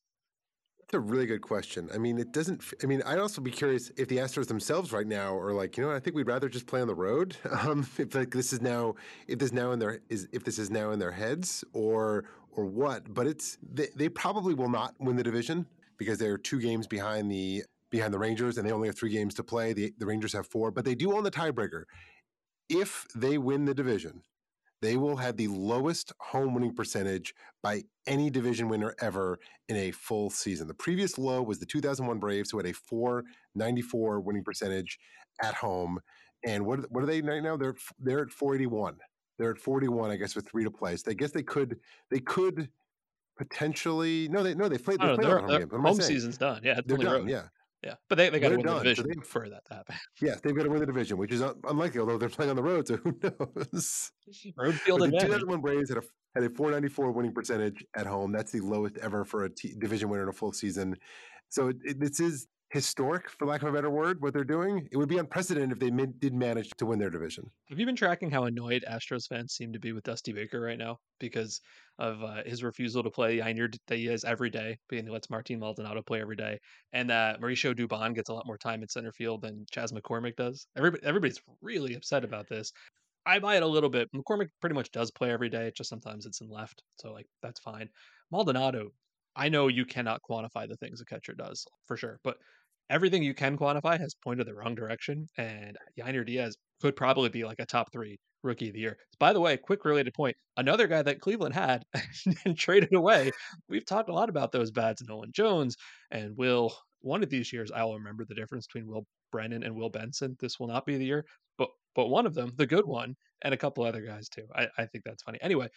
[0.83, 1.89] That's a really good question.
[1.95, 2.63] I mean, it doesn't.
[2.83, 5.85] I mean, I'd also be curious if the Astros themselves right now are like, you
[5.85, 7.37] know, I think we'd rather just play on the road.
[7.63, 8.97] Um, if like this is now,
[9.29, 12.65] if this now in their is, if this is now in their heads, or or
[12.65, 13.15] what.
[13.15, 15.67] But it's they, they probably will not win the division
[15.97, 19.35] because they're two games behind the behind the Rangers, and they only have three games
[19.35, 19.73] to play.
[19.73, 21.85] The the Rangers have four, but they do own the tiebreaker.
[22.69, 24.23] If they win the division,
[24.83, 29.93] they will have the lowest home winning percentage by any division winner ever in a
[29.93, 30.67] full season.
[30.67, 34.99] The previous low was the 2001 Braves, who had a 494 winning percentage
[35.41, 36.01] at home.
[36.45, 37.57] And what what are they right now?
[37.57, 38.97] They're they're at 481.
[39.39, 40.97] They're at 41, I guess, with three to play.
[40.97, 41.79] So I guess they could
[42.11, 42.69] they could
[43.39, 45.73] potentially no they no they played, they oh, played their, home their games.
[45.73, 46.61] What home season's done.
[46.65, 47.13] Yeah, it's They're done.
[47.13, 47.29] road.
[47.29, 47.45] Yeah.
[47.85, 49.97] Yeah, but they, they got to They're the done, so they- for that to happen.
[50.21, 52.57] Yeah, they've got to win the division, which is un- unlikely, although they're playing on
[52.57, 54.13] the road, so who knows?
[54.57, 55.41] Road field But the advantage.
[55.41, 56.03] 2001 Braves had a
[56.35, 58.31] had a 494 winning percentage at home.
[58.33, 60.97] That's the lowest ever for a t- division winner in a full season.
[61.49, 64.89] So it, it, this is historic, for lack of a better word, what they're doing.
[64.91, 67.45] It would be unprecedented if they mid, did manage to win their division.
[67.69, 70.79] Have you been tracking how annoyed Astros fans seem to be with Dusty Baker right
[70.79, 71.61] now because
[71.99, 76.01] of uh, his refusal to play Yainer Diaz every day, being he lets Martin Maldonado
[76.01, 76.59] play every day,
[76.95, 80.37] and that Mauricio Dubon gets a lot more time in center field than Chas McCormick
[80.37, 80.67] does?
[80.75, 82.73] Everybody, everybody's really upset about this.
[83.27, 84.09] I buy it a little bit.
[84.17, 87.61] McCormick pretty much does play every day, just sometimes it's in left, so like that's
[87.61, 87.91] fine.
[88.31, 88.93] Maldonado,
[89.37, 92.39] I know you cannot quantify the things a catcher does for sure, but
[92.91, 97.45] everything you can quantify has pointed the wrong direction, and Yainer Diaz could probably be
[97.45, 98.99] like a top three rookie of the year.
[99.19, 101.85] By the way, quick related point: another guy that Cleveland had
[102.45, 103.31] and traded away.
[103.69, 105.77] We've talked a lot about those bats, Nolan Jones
[106.11, 106.75] and Will.
[107.01, 110.37] One of these years, I will remember the difference between Will Brennan and Will Benson.
[110.41, 111.25] This will not be the year,
[111.59, 114.47] but but one of them, the good one, and a couple other guys too.
[114.55, 115.39] I, I think that's funny.
[115.43, 115.69] Anyway,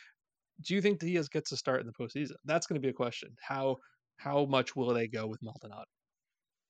[0.62, 2.36] do you think Diaz gets a start in the postseason?
[2.46, 3.36] That's going to be a question.
[3.42, 3.78] How
[4.18, 5.86] how much will they go with Maldonado?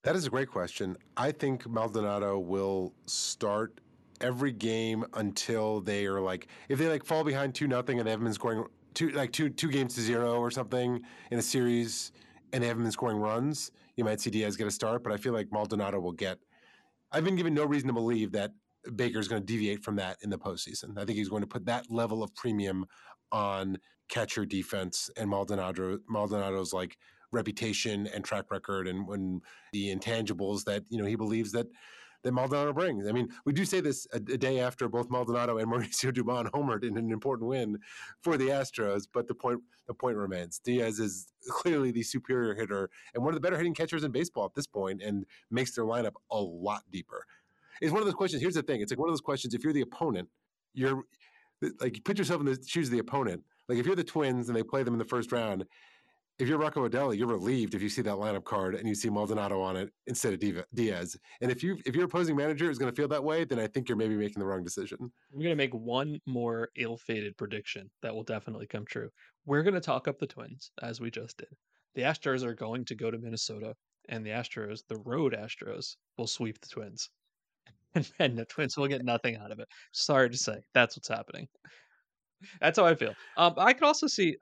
[0.06, 0.98] That is a great question.
[1.18, 3.82] I think Maldonado will start
[4.22, 8.12] every game until they are like if they like fall behind two nothing and they
[8.12, 12.12] haven't been scoring two like two two games to zero or something in a series
[12.54, 15.04] and they haven't been scoring runs, you might see Diaz get a start.
[15.04, 16.38] But I feel like Maldonado will get.
[17.12, 18.52] I've been given no reason to believe that
[18.96, 21.00] Baker's going to deviate from that in the postseason.
[21.00, 22.86] I think he's going to put that level of premium
[23.32, 26.96] on catcher defense and Maldonado Maldonado's like
[27.32, 29.42] reputation and track record and when
[29.74, 31.68] the intangibles that you know he believes that
[32.26, 33.08] that Maldonado brings.
[33.08, 36.50] I mean, we do say this a, a day after both Maldonado and Mauricio Dubon
[36.50, 37.78] homered in an important win
[38.22, 40.60] for the Astros, but the point the point remains.
[40.60, 44.46] Diaz is clearly the superior hitter and one of the better hitting catchers in baseball
[44.46, 47.26] at this point, and makes their lineup a lot deeper.
[47.80, 48.42] It's one of those questions.
[48.42, 49.54] Here's the thing: it's like one of those questions.
[49.54, 50.28] If you're the opponent,
[50.74, 51.04] you're
[51.80, 53.44] like put yourself in the shoes of the opponent.
[53.70, 55.66] Like if you're the Twins and they play them in the first round,
[56.38, 59.10] if you're Rocco Baldelli, you're relieved if you see that lineup card and you see
[59.10, 61.15] Maldonado on it instead of Diaz.
[61.41, 63.67] And if you if your opposing manager is going to feel that way, then I
[63.67, 64.98] think you're maybe making the wrong decision.
[65.02, 69.10] I'm going to make one more ill-fated prediction that will definitely come true.
[69.45, 71.56] We're going to talk up the Twins as we just did.
[71.95, 73.74] The Astros are going to go to Minnesota,
[74.10, 77.10] and the Astros, the road Astros, will sweep the Twins,
[77.95, 79.69] and, and the Twins will get nothing out of it.
[79.93, 81.48] Sorry to say, that's what's happening.
[82.60, 83.13] That's how I feel.
[83.38, 84.36] Um, I could also see.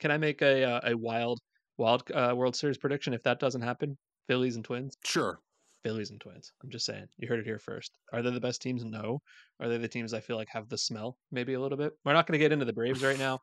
[0.00, 1.40] Can I make a uh, a wild
[1.76, 3.96] wild uh, World Series prediction if that doesn't happen?
[4.28, 4.96] Phillies and Twins.
[5.04, 5.38] Sure.
[5.82, 6.52] Phillies and Twins.
[6.62, 7.06] I'm just saying.
[7.18, 7.92] You heard it here first.
[8.12, 8.84] Are they the best teams?
[8.84, 9.20] No.
[9.60, 11.92] Are they the teams I feel like have the smell maybe a little bit?
[12.04, 13.38] We're not going to get into the Braves right now.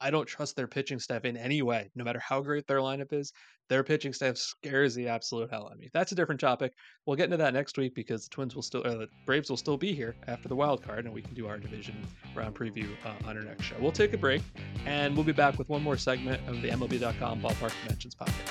[0.00, 3.12] I don't trust their pitching staff in any way, no matter how great their lineup
[3.12, 3.32] is.
[3.68, 5.90] Their pitching staff scares the absolute hell out of me.
[5.92, 6.72] That's a different topic.
[7.06, 9.76] We'll get into that next week because the Twins will still, the Braves will still
[9.76, 11.94] be here after the wild card, and we can do our division
[12.34, 13.76] round preview uh, on our next show.
[13.78, 14.42] We'll take a break,
[14.86, 18.50] and we'll be back with one more segment of the MLB.com Ballpark Dimensions podcast.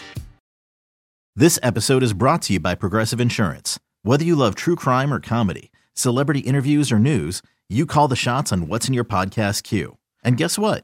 [1.36, 3.80] This episode is brought to you by Progressive Insurance.
[4.04, 8.52] Whether you love true crime or comedy, celebrity interviews or news, you call the shots
[8.52, 9.98] on what's in your podcast queue.
[10.24, 10.84] And guess what?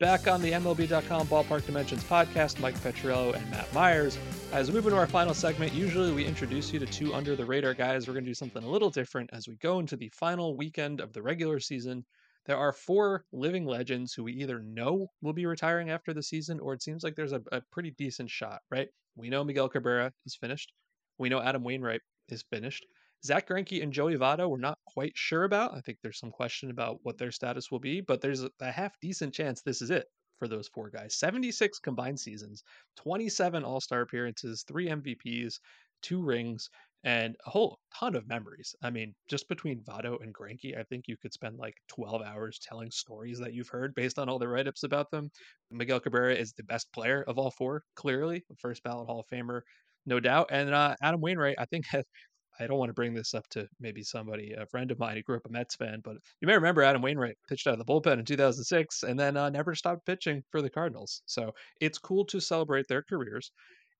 [0.00, 4.18] Back on the MLB.com Ballpark Dimensions podcast, Mike Petriello and Matt Myers.
[4.52, 7.44] As we move into our final segment, usually we introduce you to two under the
[7.44, 8.08] radar guys.
[8.08, 11.00] We're going to do something a little different as we go into the final weekend
[11.00, 12.04] of the regular season.
[12.44, 16.58] There are four living legends who we either know will be retiring after the season,
[16.58, 18.88] or it seems like there's a, a pretty decent shot, right?
[19.14, 20.72] We know Miguel Cabrera is finished.
[21.18, 22.84] We know Adam Wainwright is finished.
[23.24, 25.74] Zack Greinke and Joey Votto, we're not quite sure about.
[25.74, 29.00] I think there's some question about what their status will be, but there's a, half
[29.00, 30.06] decent chance this is it
[30.38, 31.14] for those four guys.
[31.14, 32.62] 76 combined seasons,
[32.96, 35.54] 27 All Star appearances, three MVPs,
[36.02, 36.68] two rings,
[37.02, 38.74] and a whole ton of memories.
[38.82, 42.58] I mean, just between Votto and Greinke, I think you could spend like 12 hours
[42.58, 45.30] telling stories that you've heard based on all the write ups about them.
[45.70, 49.62] Miguel Cabrera is the best player of all four, clearly, first ballot Hall of Famer,
[50.06, 50.48] no doubt.
[50.50, 51.86] And uh, Adam Wainwright, I think,
[52.60, 55.22] I don't want to bring this up to maybe somebody, a friend of mine who
[55.22, 57.84] grew up a Mets fan, but you may remember Adam Wainwright pitched out of the
[57.84, 61.22] bullpen in 2006 and then uh, never stopped pitching for the Cardinals.
[61.26, 63.50] So it's cool to celebrate their careers.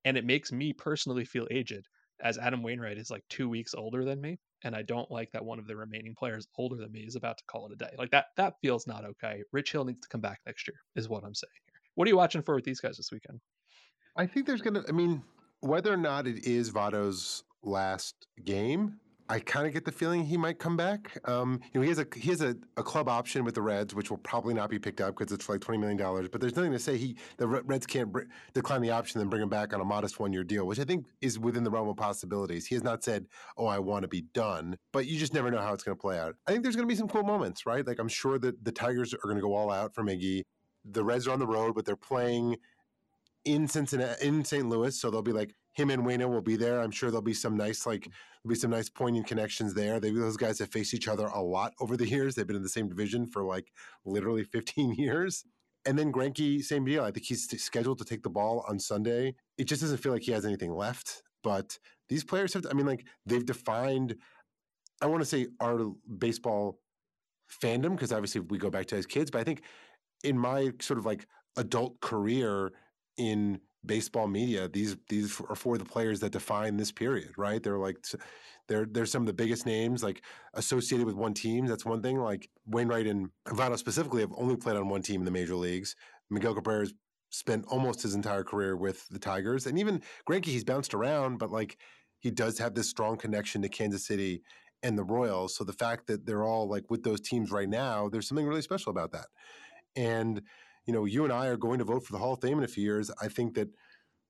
[0.04, 1.86] And it makes me personally feel aged
[2.20, 4.38] as Adam Wainwright is like two weeks older than me.
[4.62, 7.38] And I don't like that one of the remaining players older than me is about
[7.38, 7.94] to call it a day.
[7.98, 9.42] Like that, that feels not okay.
[9.52, 11.80] Rich Hill needs to come back next year, is what I'm saying here.
[11.94, 13.40] What are you watching for with these guys this weekend?
[14.16, 15.22] I think there's going to, I mean,
[15.60, 18.98] whether or not it is Votto's last game.
[19.26, 21.18] I kind of get the feeling he might come back.
[21.24, 23.94] Um, you know, he has a he has a, a, club option with the Reds,
[23.94, 26.28] which will probably not be picked up because it's like twenty million dollars.
[26.28, 29.42] But there's nothing to say he the Reds can't br- decline the option and bring
[29.42, 31.88] him back on a modest one year deal, which I think is within the realm
[31.88, 32.66] of possibilities.
[32.66, 33.24] He has not said,
[33.56, 36.00] "Oh, I want to be done," but you just never know how it's going to
[36.00, 36.34] play out.
[36.46, 37.86] I think there's going to be some cool moments, right?
[37.86, 40.42] Like I'm sure that the Tigers are going to go all out for Miggy.
[40.84, 42.56] The Reds are on the road, but they're playing
[43.46, 44.68] in Cincinnati, in St.
[44.68, 46.80] Louis, so they'll be like him and Wayno will be there.
[46.80, 48.12] I'm sure there'll be some nice, like, mm.
[48.42, 50.00] there'll be some nice poignant connections there.
[50.00, 52.34] They, those guys have faced each other a lot over the years.
[52.34, 53.72] They've been in the same division for like
[54.04, 55.44] literally 15 years.
[55.86, 57.04] And then Greinke, same deal.
[57.04, 59.34] I think he's scheduled to take the ball on Sunday.
[59.58, 61.22] It just doesn't feel like he has anything left.
[61.42, 64.16] But these players have, I mean, like, they've defined,
[65.02, 66.78] I want to say, our baseball
[67.62, 69.62] fandom, because obviously we go back to as kids, but I think
[70.22, 72.72] in my sort of like adult career
[73.16, 74.68] in baseball media.
[74.68, 77.62] These these are for the players that define this period, right?
[77.62, 77.98] They're like
[78.68, 80.22] they're they're some of the biggest names like
[80.54, 81.66] associated with one team.
[81.66, 82.18] That's one thing.
[82.18, 85.96] Like Wainwright and Votto specifically have only played on one team in the major leagues.
[86.30, 86.94] Miguel Cabrera's
[87.30, 91.50] spent almost his entire career with the Tigers, and even Greinke, he's bounced around, but
[91.50, 91.78] like
[92.18, 94.42] he does have this strong connection to Kansas City
[94.82, 95.56] and the Royals.
[95.56, 98.62] So the fact that they're all like with those teams right now, there's something really
[98.62, 99.26] special about that.
[99.96, 100.42] And
[100.86, 102.64] you know, you and I are going to vote for the Hall of Fame in
[102.64, 103.10] a few years.
[103.20, 103.68] I think that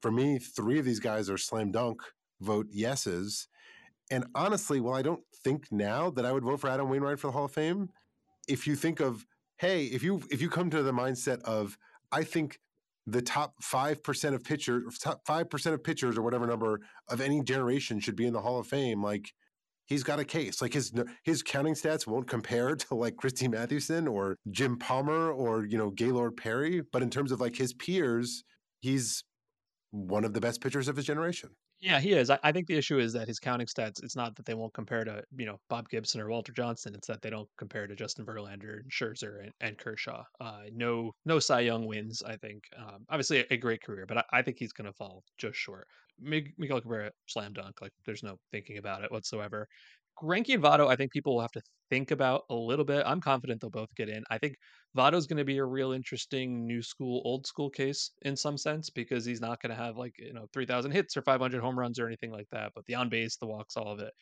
[0.00, 2.02] for me, three of these guys are slam dunk
[2.40, 3.48] vote yeses.
[4.11, 7.28] And honestly, well, I don't think now that I would vote for Adam Wainwright for
[7.28, 7.88] the Hall of Fame.
[8.46, 9.24] If you think of,
[9.57, 11.78] hey, if you if you come to the mindset of,
[12.12, 12.59] I think
[13.07, 17.20] the top five percent of pitchers, top five percent of pitchers, or whatever number of
[17.20, 19.32] any generation should be in the Hall of Fame, like
[19.87, 20.62] he's got a case.
[20.62, 25.64] Like his his counting stats won't compare to like Christy Mathewson or Jim Palmer or
[25.64, 28.45] you know Gaylord Perry, but in terms of like his peers,
[28.80, 29.24] he's
[29.91, 31.51] one of the best pitchers of his generation.
[31.85, 32.30] Yeah, he is.
[32.30, 34.72] I, I, think the issue is that his counting stats, it's not that they won't
[34.72, 36.95] compare to, you know, Bob Gibson or Walter Johnson.
[36.95, 40.22] It's that they don't compare to Justin Verlander and Scherzer and, and Kershaw.
[40.41, 42.64] Uh, no, no Cy Young wins, I think.
[42.78, 45.59] Um, obviously a, a, great career, but I, I think he's going to fall just
[45.59, 45.87] short.
[46.18, 47.82] Miguel Cabrera, slam dunk.
[47.82, 49.68] Like there's no thinking about it whatsoever.
[50.23, 53.05] Greinke and Votto, I think people will have to think about a little bit.
[53.07, 54.23] I'm confident they'll both get in.
[54.31, 54.57] I think
[54.97, 58.91] Votto's going to be a real interesting new school, old school case in some sense
[58.91, 61.99] because he's not going to have like, you know, 3,000 hits or 500 home runs
[61.99, 62.73] or anything like that.
[62.75, 64.12] But the on base, the walks, all of it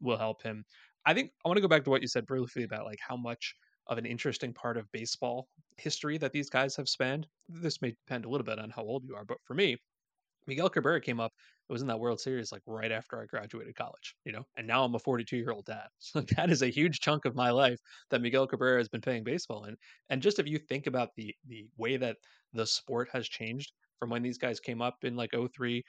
[0.00, 0.64] will help him.
[1.04, 3.16] I think I want to go back to what you said briefly about like how
[3.16, 3.54] much
[3.88, 7.26] of an interesting part of baseball history that these guys have spanned.
[7.48, 9.76] This may depend a little bit on how old you are, but for me,
[10.46, 11.32] Miguel Cabrera came up.
[11.68, 14.66] It was in that World Series like right after I graduated college, you know, and
[14.66, 15.88] now I'm a 42 year old dad.
[15.98, 17.80] So that is a huge chunk of my life
[18.10, 19.76] that Miguel Cabrera has been playing baseball in.
[20.10, 22.16] And just if you think about the the way that
[22.52, 25.82] the sport has changed from when these guys came up in like 03,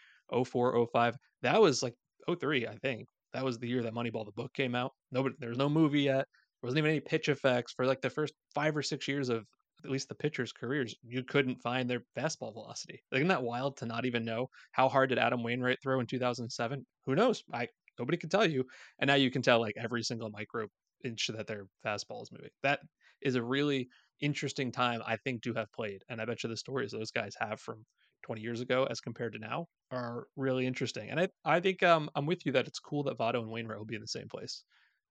[0.45, 1.95] 04, 05, that was like
[2.39, 3.07] 03, I think.
[3.33, 4.91] That was the year that Moneyball the book came out.
[5.11, 6.27] Nobody, there was no movie yet.
[6.61, 9.47] There wasn't even any PITCHf/x for like the first five or six years of
[9.83, 13.03] at least the pitchers' careers, you couldn't find their fastball velocity.
[13.11, 16.85] Isn't that wild to not even know how hard did Adam Wainwright throw in 2007?
[17.05, 17.43] Who knows?
[17.53, 17.67] I
[17.99, 18.65] nobody can tell you.
[18.99, 20.67] And now you can tell like every single micro
[21.03, 22.49] inch that their fastball is moving.
[22.63, 22.79] That
[23.21, 23.89] is a really
[24.21, 26.03] interesting time I think to have played.
[26.09, 27.85] And I bet you the stories those guys have from
[28.23, 31.09] 20 years ago as compared to now are really interesting.
[31.09, 33.77] And I I think um, I'm with you that it's cool that Votto and Wainwright
[33.77, 34.63] will be in the same place.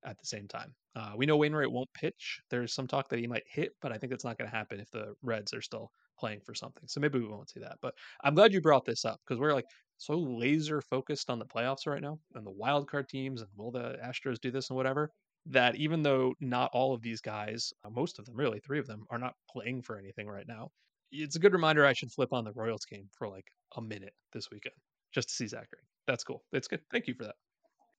[0.04, 0.74] At the same time.
[0.94, 2.40] Uh, we know Wainwright won't pitch.
[2.50, 4.80] There's some talk that he might hit, but I think that's not going to happen
[4.80, 6.84] if the Reds are still playing for something.
[6.86, 7.78] So maybe we won't see that.
[7.80, 9.66] But I'm glad you brought this up because we're like
[9.98, 13.70] so laser focused on the playoffs right now and the wild card teams and will
[13.70, 15.10] the Astros do this and whatever
[15.46, 18.86] that even though not all of these guys, uh, most of them really, three of
[18.86, 20.70] them are not playing for anything right now.
[21.10, 23.46] It's a good reminder I should flip on the Royals game for like
[23.76, 24.74] a minute this weekend
[25.12, 25.82] just to see Zachary.
[26.06, 26.42] That's cool.
[26.52, 26.80] It's good.
[26.90, 27.34] Thank you for that.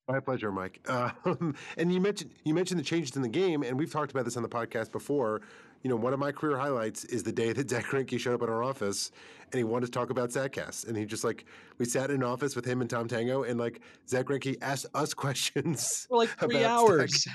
[0.07, 0.85] My pleasure, Mike.
[1.25, 4.25] Um, and you mentioned you mentioned the changes in the game, and we've talked about
[4.25, 5.41] this on the podcast before.
[5.81, 8.41] You know, one of my career highlights is the day that Zack Greinke showed up
[8.43, 9.11] at our office,
[9.51, 11.45] and he wanted to talk about Statcast, and he just like
[11.77, 14.85] we sat in an office with him and Tom Tango, and like Zack Greinke asked
[14.93, 17.25] us questions for like three hours.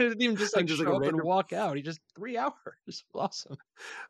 [0.00, 1.20] He didn't even just like just show like up random...
[1.20, 1.76] and walk out.
[1.76, 2.54] He just three hours.
[3.14, 3.56] Awesome.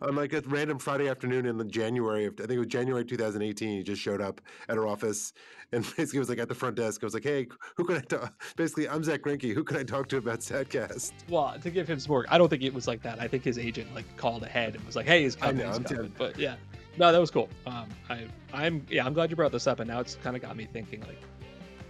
[0.00, 3.04] On like a random Friday afternoon in the January of I think it was January
[3.04, 3.78] 2018.
[3.78, 5.32] He just showed up at our office
[5.72, 7.02] and basically was like at the front desk.
[7.02, 9.52] I was like, "Hey, who can I talk?" Basically, I'm Zack Greinke.
[9.52, 11.12] Who can I talk to about Statcast?
[11.28, 13.20] Well, to give him some work, I don't think it was like that.
[13.20, 15.68] I think his agent like called ahead and was like, "Hey, he's coming." I know,
[15.68, 16.12] he's I'm coming.
[16.16, 16.56] But yeah,
[16.98, 17.48] no, that was cool.
[17.66, 20.42] Um, I, I'm yeah, I'm glad you brought this up, and now it's kind of
[20.42, 21.20] got me thinking like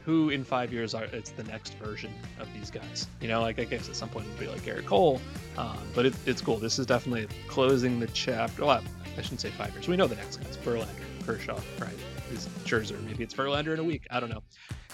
[0.05, 3.07] who in five years are it's the next version of these guys.
[3.21, 5.21] You know, like I guess at some point it'll be like Gerrit Cole,
[5.57, 6.57] um, but it, it's cool.
[6.57, 8.65] This is definitely closing the chapter.
[8.65, 8.83] Well,
[9.17, 9.89] I shouldn't say five years.
[9.89, 11.95] We know the next guys: Verlander, Kershaw, right?
[12.33, 13.03] Is Scherzer?
[13.05, 14.07] Maybe it's Verlander in a week.
[14.11, 14.43] I don't know.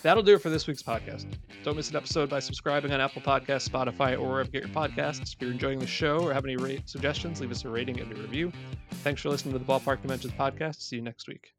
[0.02, 1.26] That'll do it for this week's podcast.
[1.64, 4.74] Don't miss an episode by subscribing on Apple Podcasts, Spotify, or wherever you get your
[4.74, 5.34] podcasts.
[5.34, 8.12] If you're enjoying the show or have any rate suggestions, leave us a rating and
[8.12, 8.52] a review.
[9.02, 10.80] Thanks for listening to the Ballpark Dimensions podcast.
[10.80, 11.55] See you next week.